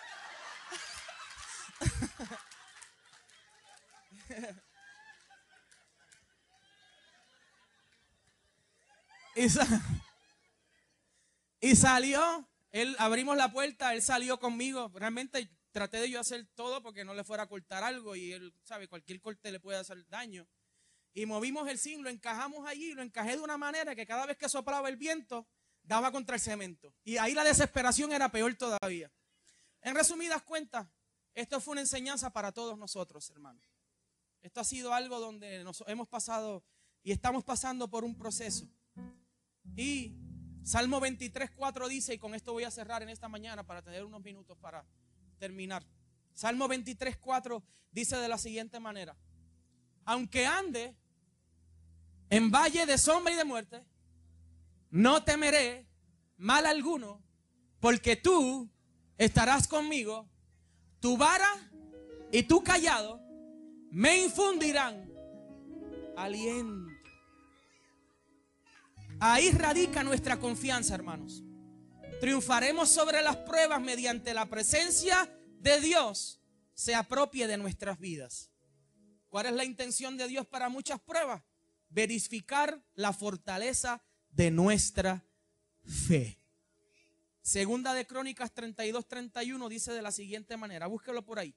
y, 11.60 11.74
salió, 11.74 12.48
él 12.70 12.94
abrimos 13.00 13.36
la 13.36 13.50
puerta, 13.50 13.92
él 13.92 14.02
salió 14.02 14.38
conmigo. 14.38 14.92
Realmente 14.94 15.50
traté 15.72 15.98
de 15.98 16.08
yo 16.08 16.20
hacer 16.20 16.46
todo 16.54 16.80
porque 16.82 17.04
no 17.04 17.14
le 17.14 17.24
fuera 17.24 17.42
a 17.44 17.48
cortar 17.48 17.82
algo 17.82 18.14
y 18.14 18.32
él 18.32 18.54
sabe, 18.62 18.86
cualquier 18.86 19.20
corte 19.20 19.50
le 19.50 19.58
puede 19.58 19.78
hacer 19.78 20.06
daño. 20.06 20.46
Y 21.14 21.26
movimos 21.26 21.68
el 21.68 21.80
zinc, 21.80 22.04
lo 22.04 22.10
encajamos 22.10 22.64
allí, 22.68 22.92
lo 22.92 23.02
encajé 23.02 23.32
de 23.32 23.42
una 23.42 23.58
manera 23.58 23.96
que 23.96 24.06
cada 24.06 24.26
vez 24.26 24.36
que 24.36 24.48
soplaba 24.48 24.88
el 24.88 24.96
viento, 24.96 25.48
daba 25.82 26.12
contra 26.12 26.36
el 26.36 26.40
cemento. 26.40 26.94
Y 27.04 27.16
ahí 27.16 27.34
la 27.34 27.44
desesperación 27.44 28.12
era 28.12 28.30
peor 28.30 28.54
todavía. 28.54 29.10
En 29.82 29.94
resumidas 29.94 30.42
cuentas, 30.42 30.86
esto 31.34 31.60
fue 31.60 31.72
una 31.72 31.80
enseñanza 31.80 32.30
para 32.30 32.52
todos 32.52 32.76
nosotros, 32.78 33.30
hermanos. 33.30 33.64
Esto 34.42 34.60
ha 34.60 34.64
sido 34.64 34.94
algo 34.94 35.20
donde 35.20 35.62
nos 35.64 35.82
hemos 35.86 36.08
pasado 36.08 36.64
y 37.02 37.12
estamos 37.12 37.44
pasando 37.44 37.88
por 37.88 38.04
un 38.04 38.16
proceso. 38.16 38.68
Y 39.76 40.14
Salmo 40.62 41.00
23, 41.00 41.50
4 41.50 41.88
dice, 41.88 42.14
y 42.14 42.18
con 42.18 42.34
esto 42.34 42.52
voy 42.52 42.64
a 42.64 42.70
cerrar 42.70 43.02
en 43.02 43.08
esta 43.08 43.28
mañana 43.28 43.66
para 43.66 43.82
tener 43.82 44.04
unos 44.04 44.22
minutos 44.22 44.56
para 44.58 44.84
terminar. 45.38 45.84
Salmo 46.32 46.68
23, 46.68 47.16
4 47.16 47.62
dice 47.90 48.16
de 48.16 48.28
la 48.28 48.38
siguiente 48.38 48.78
manera, 48.80 49.16
aunque 50.04 50.46
ande 50.46 50.94
en 52.28 52.50
valle 52.50 52.86
de 52.86 52.98
sombra 52.98 53.32
y 53.32 53.36
de 53.36 53.44
muerte, 53.44 53.84
no 54.90 55.24
temeré 55.24 55.86
mal 56.36 56.66
alguno, 56.66 57.22
porque 57.80 58.16
tú 58.16 58.70
estarás 59.18 59.68
conmigo, 59.68 60.28
tu 61.00 61.16
vara 61.16 61.48
y 62.32 62.42
tu 62.42 62.62
callado 62.62 63.20
me 63.90 64.24
infundirán 64.24 65.10
aliento. 66.16 66.90
Ahí 69.20 69.50
radica 69.50 70.02
nuestra 70.02 70.38
confianza, 70.38 70.94
hermanos. 70.94 71.42
Triunfaremos 72.20 72.88
sobre 72.88 73.22
las 73.22 73.36
pruebas 73.36 73.80
mediante 73.80 74.34
la 74.34 74.46
presencia 74.46 75.30
de 75.58 75.80
Dios 75.80 76.40
se 76.74 76.94
apropie 76.94 77.46
de 77.46 77.58
nuestras 77.58 77.98
vidas. 77.98 78.50
¿Cuál 79.28 79.46
es 79.46 79.52
la 79.52 79.64
intención 79.64 80.16
de 80.16 80.28
Dios 80.28 80.46
para 80.46 80.68
muchas 80.68 81.00
pruebas? 81.00 81.42
Verificar 81.90 82.82
la 82.94 83.12
fortaleza 83.12 84.02
de 84.32 84.50
nuestra 84.50 85.24
fe. 85.82 86.38
Segunda 87.42 87.94
de 87.94 88.06
Crónicas 88.06 88.52
32, 88.52 89.06
31 89.06 89.68
dice 89.68 89.92
de 89.92 90.02
la 90.02 90.12
siguiente 90.12 90.56
manera, 90.56 90.86
búsquelo 90.86 91.24
por 91.24 91.38
ahí. 91.38 91.54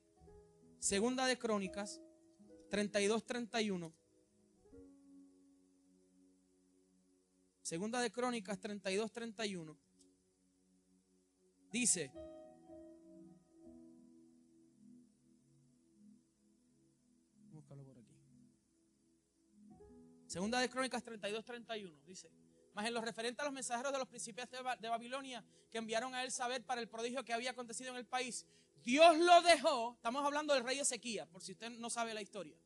Segunda 0.79 1.25
de 1.25 1.37
Crónicas 1.37 2.01
32, 2.69 3.25
31. 3.25 3.93
Segunda 7.61 8.01
de 8.01 8.11
Crónicas 8.11 8.59
32, 8.59 9.11
31. 9.11 9.77
Dice. 11.71 12.11
Segunda 20.33 20.59
de 20.59 20.67
Crónicas 20.67 21.03
32, 21.03 21.45
31. 21.45 21.95
Dice, 22.07 22.31
más 22.73 22.85
en 22.85 22.93
lo 22.93 23.01
referente 23.01 23.41
a 23.41 23.45
los 23.45 23.53
mensajeros 23.53 23.91
de 23.91 23.99
los 23.99 24.07
príncipes 24.07 24.47
de, 24.49 24.89
Babilonia 24.89 25.43
que 25.71 25.77
enviaron 25.77 26.15
a 26.15 26.23
él 26.23 26.31
saber 26.31 26.65
para 26.65 26.81
el 26.81 26.87
prodigio 26.87 27.23
que 27.23 27.33
había 27.33 27.51
acontecido 27.51 27.91
en 27.91 27.97
el 27.97 28.05
país, 28.05 28.45
Dios 28.83 29.17
lo 29.17 29.41
dejó, 29.41 29.93
estamos 29.95 30.25
hablando 30.25 30.53
del 30.53 30.63
rey 30.63 30.79
Ezequías, 30.79 31.27
por 31.27 31.41
si 31.41 31.53
usted 31.53 31.69
no 31.71 31.89
sabe 31.89 32.13
la 32.13 32.21
historia. 32.21 32.57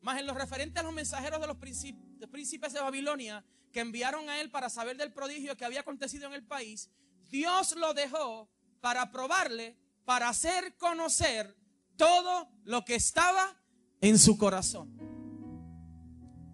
Más 0.00 0.18
en 0.18 0.26
lo 0.26 0.34
referente 0.34 0.80
a 0.80 0.82
los 0.82 0.92
mensajeros 0.92 1.40
de 1.40 1.46
los 1.46 1.56
príncipes 1.56 2.72
de 2.72 2.80
Babilonia 2.80 3.44
que 3.72 3.80
enviaron 3.80 4.28
a 4.28 4.40
él 4.40 4.50
para 4.50 4.68
saber 4.68 4.96
del 4.96 5.12
prodigio 5.12 5.56
que 5.56 5.64
había 5.64 5.80
acontecido 5.80 6.26
en 6.26 6.34
el 6.34 6.44
país, 6.44 6.90
Dios 7.30 7.76
lo 7.76 7.94
dejó 7.94 8.50
para 8.80 9.10
probarle, 9.10 9.76
para 10.04 10.28
hacer 10.28 10.76
conocer 10.76 11.56
todo 11.96 12.50
lo 12.64 12.84
que 12.84 12.96
estaba 12.96 13.58
en 14.00 14.18
su 14.18 14.36
corazón. 14.36 15.14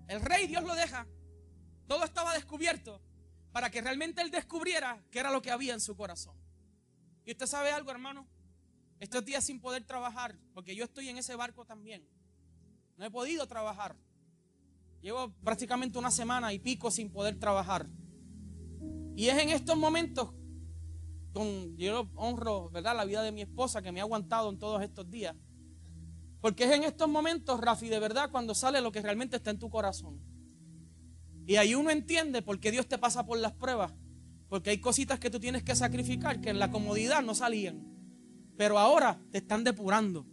El 0.07 0.21
rey 0.21 0.47
Dios 0.47 0.63
lo 0.65 0.75
deja, 0.75 1.07
todo 1.91 2.05
estaba 2.05 2.33
descubierto 2.35 3.01
para 3.51 3.69
que 3.69 3.81
realmente 3.81 4.23
él 4.23 4.31
descubriera 4.31 5.03
qué 5.11 5.19
era 5.19 5.33
lo 5.33 5.43
que 5.43 5.51
había 5.51 5.75
en 5.75 5.81
su 5.81 5.97
corazón. 5.97 6.37
Y 7.25 7.33
usted 7.33 7.47
sabe 7.47 7.73
algo, 7.73 7.91
hermano, 7.91 8.29
estos 9.01 9.25
días 9.25 9.43
sin 9.43 9.61
poder 9.61 9.83
trabajar, 9.85 10.39
porque 10.55 10.77
yo 10.77 10.85
estoy 10.85 11.09
en 11.09 11.19
ese 11.19 11.35
barco 11.35 11.65
también. 11.65 12.07
No 12.97 13.07
he 13.07 13.11
podido 13.11 13.45
trabajar. 13.49 13.97
Llevo 15.03 15.33
prácticamente 15.43 15.99
una 15.99 16.13
semana 16.13 16.53
y 16.53 16.61
pico 16.61 16.93
sin 16.93 17.11
poder 17.11 17.41
trabajar. 17.41 17.89
Y 19.17 19.27
es 19.27 19.37
en 19.43 19.49
estos 19.49 19.77
momentos, 19.77 20.33
con, 21.33 21.77
yo 21.77 22.09
honro 22.15 22.71
¿verdad? 22.71 22.95
la 22.95 23.05
vida 23.05 23.23
de 23.23 23.33
mi 23.33 23.43
esposa 23.43 23.83
que 23.83 23.91
me 23.91 23.99
ha 23.99 24.05
aguantado 24.05 24.49
en 24.49 24.61
todos 24.61 24.81
estos 24.81 25.11
días. 25.11 25.35
Porque 26.41 26.63
es 26.63 26.71
en 26.71 26.85
estos 26.85 27.09
momentos, 27.09 27.59
Rafi, 27.59 27.89
de 27.89 27.99
verdad, 27.99 28.31
cuando 28.31 28.55
sale 28.55 28.81
lo 28.81 28.93
que 28.93 29.03
realmente 29.03 29.39
está 29.39 29.51
en 29.51 29.59
tu 29.59 29.69
corazón. 29.69 30.30
Y 31.51 31.57
ahí 31.57 31.75
uno 31.75 31.91
entiende 31.91 32.43
por 32.43 32.61
qué 32.61 32.71
Dios 32.71 32.87
te 32.87 32.97
pasa 32.97 33.27
por 33.27 33.37
las 33.37 33.51
pruebas. 33.51 33.93
Porque 34.49 34.71
hay 34.71 34.79
cositas 34.79 35.19
que 35.19 35.31
tú 35.31 35.41
tienes 35.41 35.65
que 35.65 35.75
sacrificar 35.75 36.41
que 36.41 36.51
en 36.51 36.61
la 36.61 36.71
comodidad 36.71 37.23
no 37.23 37.35
salían. 37.35 37.93
Pero 38.57 38.79
ahora 38.79 39.21
te 39.33 39.39
están 39.39 39.65
depurando. 39.65 40.25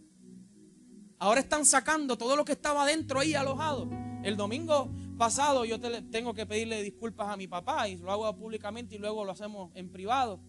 Ahora 1.18 1.40
están 1.40 1.66
sacando 1.66 2.16
todo 2.16 2.36
lo 2.36 2.44
que 2.44 2.52
estaba 2.52 2.86
dentro 2.86 3.18
ahí 3.18 3.34
alojado. 3.34 3.90
El 4.22 4.36
domingo 4.36 4.94
pasado 5.18 5.64
yo 5.64 5.80
tengo 5.80 6.34
que 6.34 6.46
pedirle 6.46 6.84
disculpas 6.84 7.30
a 7.30 7.36
mi 7.36 7.48
papá 7.48 7.88
y 7.88 7.96
lo 7.96 8.12
hago 8.12 8.36
públicamente 8.36 8.94
y 8.94 8.98
luego 8.98 9.24
lo 9.24 9.32
hacemos 9.32 9.72
en 9.74 9.90
privado. 9.90 10.40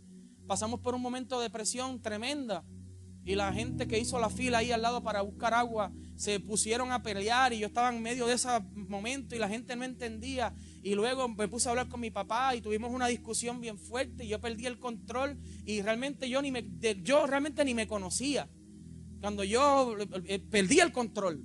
Pasamos 0.46 0.82
por 0.82 0.94
un 0.94 1.02
momento 1.02 1.40
de 1.40 1.50
presión 1.50 2.00
tremenda 2.00 2.64
y 3.24 3.36
la 3.36 3.54
gente 3.54 3.88
que 3.88 4.00
hizo 4.00 4.20
la 4.20 4.30
fila 4.30 4.60
ahí 4.60 4.72
al 4.72 4.82
lado 4.82 5.04
para 5.04 5.22
buscar 5.22 5.54
agua 5.54 5.92
se 6.16 6.40
pusieron 6.40 6.92
a 6.92 7.04
pelear 7.04 7.54
y 7.54 7.60
yo 7.60 7.68
estaba 7.68 7.94
en 7.94 8.02
medio 8.02 8.26
de 8.26 8.34
ese 8.34 8.50
momento 8.74 9.36
y 9.36 9.40
la 9.40 9.48
gente 9.48 9.76
no 9.76 9.84
entendía. 9.84 10.54
Y 10.82 10.96
luego 10.96 11.28
me 11.30 11.48
puse 11.48 11.68
a 11.68 11.72
hablar 11.72 11.90
con 11.90 12.00
mi 12.00 12.12
papá 12.12 12.56
y 12.56 12.62
tuvimos 12.62 12.92
una 12.92 13.08
discusión 13.08 13.62
bien 13.62 13.78
fuerte 13.78 14.26
y 14.26 14.30
yo 14.30 14.40
perdí 14.40 14.66
el 14.66 14.80
control 14.80 15.38
y 15.66 15.82
realmente 15.82 16.30
yo 16.30 16.42
ni 16.42 16.52
me, 16.52 16.66
yo 17.04 17.28
realmente 17.28 17.64
ni 17.64 17.74
me 17.74 17.88
conocía. 17.88 18.50
Cuando 19.22 19.44
yo 19.44 19.96
eh, 20.26 20.40
perdí 20.40 20.80
el 20.80 20.92
control. 20.92 21.44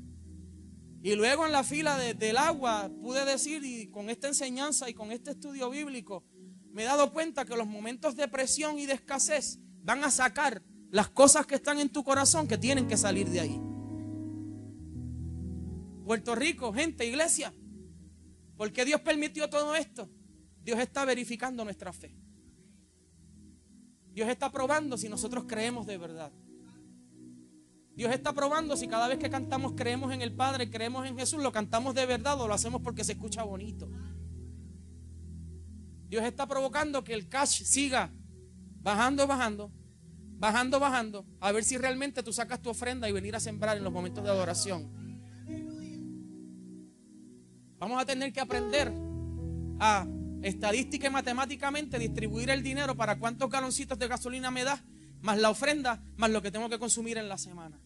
Y 1.03 1.17
luego 1.17 1.45
en 1.45 1.53
la 1.53 1.65
fila 1.65 1.99
del 1.99 2.37
agua 2.39 2.91
pude 3.03 3.27
decir, 3.27 3.63
y 3.63 3.91
con 3.91 4.09
esta 4.09 4.27
enseñanza 4.27 4.89
y 4.89 4.95
con 4.95 5.13
este 5.13 5.33
estudio 5.33 5.69
bíblico, 5.69 6.25
me 6.73 6.83
he 6.83 6.87
dado 6.87 7.13
cuenta 7.13 7.45
que 7.45 7.57
los 7.57 7.67
momentos 7.67 8.17
de 8.17 8.27
presión 8.27 8.79
y 8.79 8.87
de 8.87 8.95
escasez 8.95 9.59
van 9.83 10.03
a 10.03 10.11
sacar 10.11 10.63
las 10.95 11.09
cosas 11.09 11.45
que 11.45 11.57
están 11.57 11.81
en 11.81 11.89
tu 11.89 12.05
corazón 12.05 12.47
que 12.47 12.57
tienen 12.57 12.87
que 12.87 12.97
salir 12.97 13.29
de 13.29 13.41
ahí. 13.41 13.61
Puerto 16.05 16.37
Rico, 16.37 16.73
gente, 16.73 17.05
iglesia, 17.05 17.53
¿por 18.57 18.73
qué 18.73 18.85
Dios 18.85 19.01
permitió 19.01 19.51
todo 19.51 19.75
esto? 19.75 20.09
Dios 20.63 20.79
está 20.79 21.05
verificando 21.05 21.65
nuestra 21.65 21.93
fe. 21.93 22.15
Dios 24.13 24.29
está 24.29 24.53
probando 24.53 24.97
si 24.97 25.09
nosotros 25.09 25.47
creemos 25.49 25.85
de 25.85 25.99
verdad. 25.99 26.31
Dios 27.97 28.13
está 28.13 28.33
probando 28.33 28.77
si 28.77 28.87
cada 28.87 29.09
vez 29.09 29.19
que 29.19 29.29
cantamos 29.29 29.73
creemos 29.73 30.13
en 30.13 30.23
el 30.23 30.33
Padre, 30.33 30.71
creemos 30.71 31.09
en 31.09 31.19
Jesús, 31.19 31.43
lo 31.43 31.51
cantamos 31.51 31.97
de 31.97 32.07
verdad 32.07 32.41
o 32.41 32.47
lo 32.47 32.55
hacemos 32.55 32.81
porque 32.83 33.03
se 33.03 33.15
escucha 33.15 33.43
bonito. 33.43 33.91
Dios 36.07 36.23
está 36.23 36.47
provocando 36.47 37.03
que 37.03 37.15
el 37.15 37.29
cash 37.29 37.65
siga 37.65 38.13
bajando, 38.81 39.27
bajando, 39.27 39.73
bajando, 40.39 40.81
bajando, 40.81 41.27
a 41.41 41.53
ver 41.53 41.65
si 41.65 41.77
realmente 41.77 42.23
tú 42.23 42.33
sacas 42.33 42.61
tu 42.61 42.71
ofrenda 42.71 43.09
y 43.09 43.13
venir 43.13 43.35
a 43.37 43.41
sembrar 43.41 43.77
en 43.77 43.85
los 43.85 43.93
momentos 43.93 44.23
de 44.25 44.31
adoración. 44.31 44.91
Vamos 47.79 48.01
a 48.01 48.07
tener 48.07 48.33
que 48.33 48.41
aprender 48.41 48.93
a 49.79 50.07
estadística 50.43 51.07
y 51.07 51.11
matemáticamente 51.11 51.99
distribuir 51.99 52.51
el 52.51 52.63
dinero 52.63 52.97
para 52.97 53.19
cuántos 53.19 53.51
galoncitos 53.51 53.99
de 53.99 54.09
gasolina 54.09 54.51
me 54.51 54.65
da, 54.65 54.83
más 55.21 55.39
la 55.39 55.51
ofrenda, 55.51 56.03
más 56.17 56.31
lo 56.31 56.43
que 56.43 56.51
tengo 56.51 56.69
que 56.69 56.79
consumir 56.79 57.19
en 57.19 57.29
la 57.29 57.39
semana. 57.39 57.81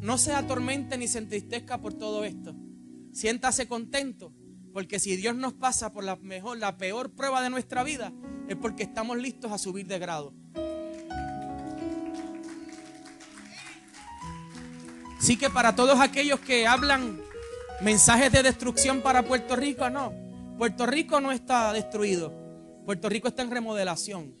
No 0.00 0.18
se 0.18 0.34
atormente 0.34 0.98
ni 0.98 1.08
se 1.08 1.18
entristezca 1.18 1.80
por 1.80 1.94
todo 1.94 2.24
esto. 2.24 2.54
Siéntase 3.12 3.68
contento, 3.68 4.34
porque 4.72 4.98
si 4.98 5.16
Dios 5.16 5.36
nos 5.36 5.54
pasa 5.54 5.92
por 5.92 6.04
la 6.04 6.16
mejor, 6.16 6.58
la 6.58 6.76
peor 6.76 7.14
prueba 7.14 7.42
de 7.42 7.48
nuestra 7.48 7.84
vida, 7.84 8.12
es 8.48 8.56
porque 8.56 8.82
estamos 8.82 9.16
listos 9.16 9.50
a 9.52 9.58
subir 9.58 9.86
de 9.86 9.98
grado. 9.98 10.32
Así 15.18 15.38
que 15.38 15.48
para 15.48 15.74
todos 15.74 15.98
aquellos 16.00 16.38
que 16.40 16.66
hablan 16.66 17.20
mensajes 17.80 18.30
de 18.30 18.42
destrucción 18.42 19.00
para 19.00 19.22
Puerto 19.22 19.56
Rico, 19.56 19.88
no. 19.88 20.12
Puerto 20.58 20.84
Rico 20.86 21.20
no 21.20 21.32
está 21.32 21.72
destruido. 21.72 22.32
Puerto 22.84 23.08
Rico 23.08 23.28
está 23.28 23.42
en 23.42 23.50
remodelación. 23.50 24.36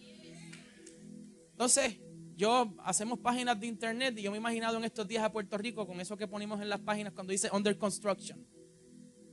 Entonces, 1.52 1.96
yo 2.36 2.74
hacemos 2.84 3.18
páginas 3.20 3.58
de 3.58 3.66
internet 3.66 4.18
y 4.18 4.22
yo 4.22 4.30
me 4.30 4.36
he 4.36 4.40
imaginado 4.40 4.76
en 4.76 4.84
estos 4.84 5.08
días 5.08 5.24
a 5.24 5.32
Puerto 5.32 5.56
Rico 5.56 5.86
con 5.86 6.00
eso 6.00 6.16
que 6.16 6.26
ponemos 6.26 6.60
en 6.60 6.68
las 6.68 6.80
páginas 6.80 7.14
cuando 7.14 7.30
dice 7.30 7.48
under 7.52 7.78
construction. 7.78 8.46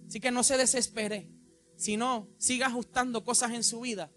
Así 0.07 0.19
que 0.19 0.32
no 0.32 0.43
se 0.43 0.55
desespere, 0.55 1.30
sino 1.76 2.30
siga 2.38 2.67
ajustando 2.67 3.24
cosas 3.26 3.51
en 3.51 3.63
su 3.63 3.82
vida 3.82 4.09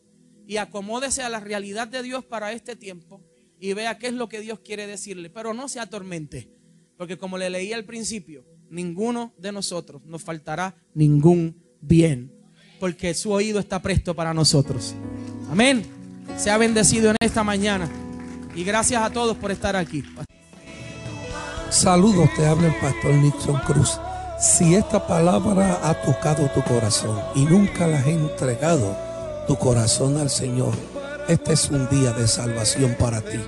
y 0.46 0.58
acomódese 0.58 1.22
a 1.22 1.28
la 1.28 1.40
realidad 1.40 1.88
de 1.88 2.02
Dios 2.02 2.24
para 2.24 2.52
este 2.52 2.76
tiempo 2.76 3.22
y 3.58 3.72
vea 3.72 3.98
qué 3.98 4.08
es 4.08 4.14
lo 4.14 4.28
que 4.28 4.40
Dios 4.40 4.60
quiere 4.60 4.86
decirle. 4.86 5.30
Pero 5.30 5.54
no 5.54 5.68
se 5.68 5.80
atormente, 5.80 6.50
porque 6.96 7.16
como 7.16 7.38
le 7.38 7.50
leí 7.50 7.72
al 7.72 7.84
principio, 7.84 8.44
ninguno 8.70 9.34
de 9.38 9.52
nosotros 9.52 10.02
nos 10.04 10.22
faltará 10.22 10.76
ningún 10.94 11.62
bien, 11.80 12.32
porque 12.80 13.14
su 13.14 13.32
oído 13.32 13.58
está 13.58 13.80
presto 13.80 14.14
para 14.14 14.34
nosotros. 14.34 14.94
Amén. 15.50 15.82
Sea 16.36 16.58
bendecido 16.58 17.10
en 17.10 17.16
esta 17.20 17.44
mañana 17.44 17.88
y 18.54 18.64
gracias 18.64 19.02
a 19.02 19.10
todos 19.10 19.36
por 19.36 19.50
estar 19.50 19.76
aquí. 19.76 20.02
Saludos, 21.70 22.28
te 22.36 22.46
habla 22.46 22.68
el 22.68 22.74
pastor 22.80 23.14
Nixon 23.14 23.60
Cruz. 23.66 23.98
Si 24.40 24.74
esta 24.74 25.06
palabra 25.06 25.80
ha 25.82 25.94
tocado 26.02 26.48
tu 26.50 26.62
corazón 26.62 27.18
y 27.34 27.44
nunca 27.44 27.86
la 27.86 27.98
has 27.98 28.06
entregado 28.06 28.96
tu 29.46 29.56
corazón 29.56 30.16
al 30.18 30.30
Señor, 30.30 30.72
este 31.28 31.52
es 31.54 31.70
un 31.70 31.88
día 31.88 32.12
de 32.12 32.28
salvación 32.28 32.96
para 32.98 33.20
ti. 33.20 33.38